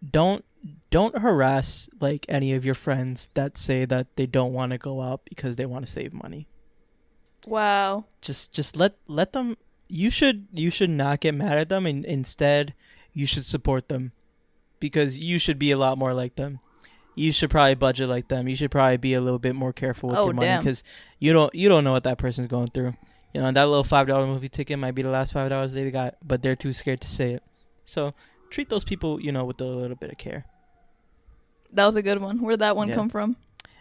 [0.08, 0.46] Don't
[0.90, 5.02] don't harass like any of your friends that say that they don't want to go
[5.02, 6.48] out because they want to save money.
[7.48, 8.06] Wow.
[8.22, 9.58] Just just let let them.
[9.88, 12.74] You should you should not get mad at them, and instead
[13.14, 14.12] you should support them
[14.80, 16.60] because you should be a lot more like them.
[17.16, 18.48] You should probably budget like them.
[18.48, 20.84] You should probably be a little bit more careful with Oh, your money because
[21.18, 22.94] you don't you don't know what that person's going through.
[23.34, 25.90] You know that little five dollar movie ticket might be the last five dollars they
[25.92, 27.44] got, but they're too scared to say it.
[27.86, 28.14] So
[28.52, 30.46] treat those people, you know, with a little bit of care.
[31.74, 32.42] That was a good one.
[32.42, 32.96] Where did that one Yeah.
[32.96, 33.36] come from?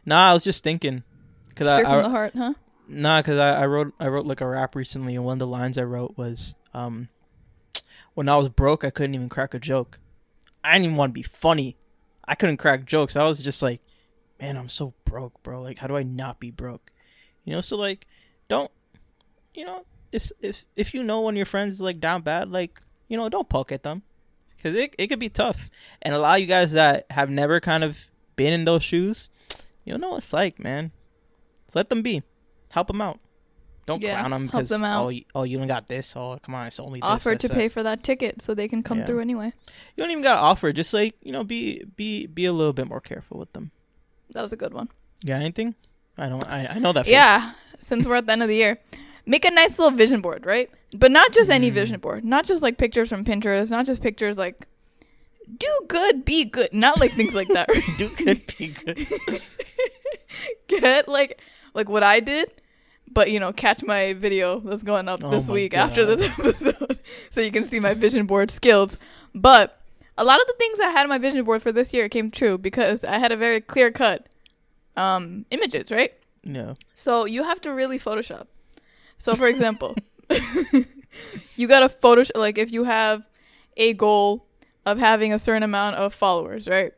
[0.04, 1.02] Nah, I was just thinking,
[1.54, 2.54] cause I, Straight from I the heart, huh?
[2.90, 5.46] Nah, cause I, I wrote I wrote like a rap recently, and one of the
[5.46, 7.08] lines I wrote was, um,
[8.14, 10.00] "When I was broke, I couldn't even crack a joke.
[10.64, 11.76] I didn't even want to be funny.
[12.24, 13.14] I couldn't crack jokes.
[13.14, 13.82] I was just like,
[14.40, 15.60] man, I'm so broke, bro.
[15.60, 16.90] Like, how do I not be broke?
[17.44, 17.60] You know?
[17.60, 18.06] So like,
[18.48, 18.70] don't,
[19.54, 22.50] you know, if if if you know one of your friends is like down bad,
[22.50, 24.02] like, you know, don't poke at them,
[24.62, 25.70] cause it it could be tough.
[26.00, 29.28] And a lot of you guys that have never kind of been in those shoes,
[29.84, 30.92] you know what it's like, man.
[31.74, 32.22] Let them be
[32.70, 33.18] help them out.
[33.86, 35.04] Don't Yeah, crown them because them out.
[35.06, 36.14] oh, you, oh you only got this.
[36.14, 37.06] Oh come on, it's only this.
[37.08, 37.72] Offer this, to pay this.
[37.72, 39.06] for that ticket so they can come Yeah.
[39.06, 39.46] through anyway.
[39.96, 40.72] You don't even got to offer.
[40.72, 43.70] Just like you know, be be be a little bit more careful with them.
[44.32, 44.88] That was a good one.
[45.22, 45.74] You got anything?
[46.18, 46.46] I don't.
[46.46, 47.06] I, I know that.
[47.06, 47.12] face.
[47.12, 48.78] Yeah, since we're at the end of the year,
[49.24, 50.68] make a nice little vision board, right?
[50.92, 51.74] But not just any Mm.
[51.74, 54.66] vision board, not just like pictures from Pinterest, not just pictures like
[55.56, 57.68] do good, be good, not like things like that.
[57.74, 57.82] Right?
[57.96, 59.06] Do good, be good.
[60.68, 61.40] Get like
[61.78, 62.50] like what I did,
[63.10, 66.98] but you know, catch my video that's going up Oh this week after this episode,
[67.30, 68.98] so you can see my vision board skills.
[69.34, 69.80] But
[70.18, 72.30] a lot of the things I had on my vision board for this year came
[72.30, 74.28] true because I had a very clear cut
[74.96, 76.12] um, images, right?
[76.42, 76.74] Yeah.
[76.92, 78.48] So you have to really Photoshop.
[79.16, 79.94] So for example,
[81.56, 83.28] you gotta Photoshop like if you have
[83.76, 84.46] a goal
[84.84, 86.92] of having a certain amount of followers, right?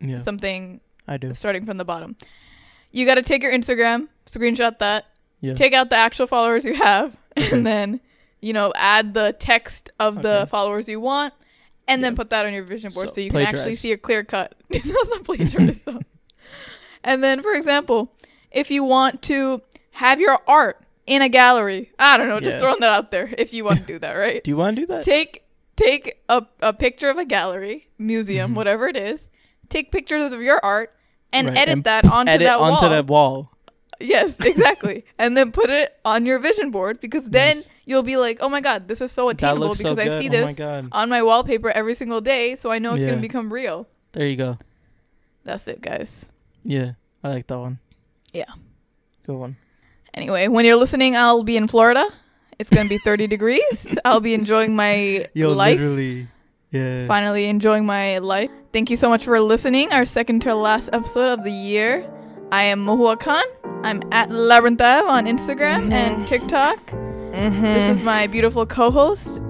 [0.00, 0.18] Yeah.
[0.18, 1.32] Something I do.
[1.32, 2.16] starting from the bottom.
[2.90, 5.06] You gotta take your Instagram, screenshot that,
[5.40, 5.54] Yeah.
[5.54, 7.50] take out the actual followers you have, Okay.
[7.56, 8.00] and then
[8.40, 10.50] you know add the text of the Okay.
[10.50, 11.34] followers you want,
[11.86, 13.96] and then put that on your vision board so, So, you can actually see a
[13.96, 14.54] clear cut.
[14.70, 16.00] That's not plagiarism.
[17.04, 18.12] and then, for example,
[18.50, 19.62] if you want to
[19.92, 22.60] have your art in a gallery, I don't know, just Yeah.
[22.60, 23.32] throwing that out there.
[23.38, 24.44] If you want to do that, right?
[24.44, 25.04] Do you want to do that?
[25.04, 25.44] take
[25.76, 28.54] take a, a picture of a gallery, museum, Mhm.
[28.56, 29.30] whatever it is.
[29.68, 30.92] Take pictures of your art
[31.32, 32.90] and Right, edit and that onto Edit that onto wall.
[32.90, 33.52] that wall.
[34.00, 35.04] Yes, exactly.
[35.18, 37.70] and then put it on your vision board because then Nice.
[37.84, 40.12] you'll be like, "Oh my god, this is so attainable so because good.
[40.12, 43.02] I see oh this my on my wallpaper every single day, so I know it's
[43.02, 44.58] going to become real." There you go.
[45.44, 46.28] That's it, guys.
[46.62, 46.92] Yeah,
[47.24, 47.78] I like that one.
[48.32, 48.50] Yeah.
[49.26, 49.56] Good one.
[50.14, 52.06] Anyway, when you're listening, I'll be in Florida.
[52.58, 53.96] It's going to be 30 degrees.
[54.04, 55.78] I'll be enjoying my life.
[55.80, 56.28] literally.
[56.70, 57.06] Yeah.
[57.06, 58.50] finally enjoying my life.
[58.72, 59.90] Thank you so much for listening.
[59.92, 62.04] Our second to last episode of the year.
[62.50, 63.44] I am Mohuya Khan.
[63.84, 66.78] I'm at Labyrinthav on Instagram and TikTok.
[66.86, 67.62] Mm-hmm.
[67.62, 69.40] This is my beautiful co-host,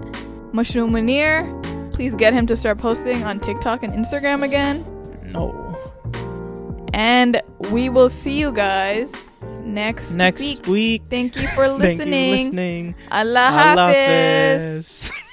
[0.52, 1.46] Mashnun Munir.
[1.92, 4.84] Please get him to start posting on TikTok and Instagram again.
[5.24, 5.64] no.
[6.94, 7.40] And
[7.70, 9.12] we will see you guys
[9.62, 10.66] next, Next week.
[10.66, 11.02] week.
[11.04, 12.30] Thank you for Thank you for listening.
[12.32, 12.94] listening.
[13.12, 15.10] Allah Allah Hafiz.
[15.10, 15.12] Hafiz.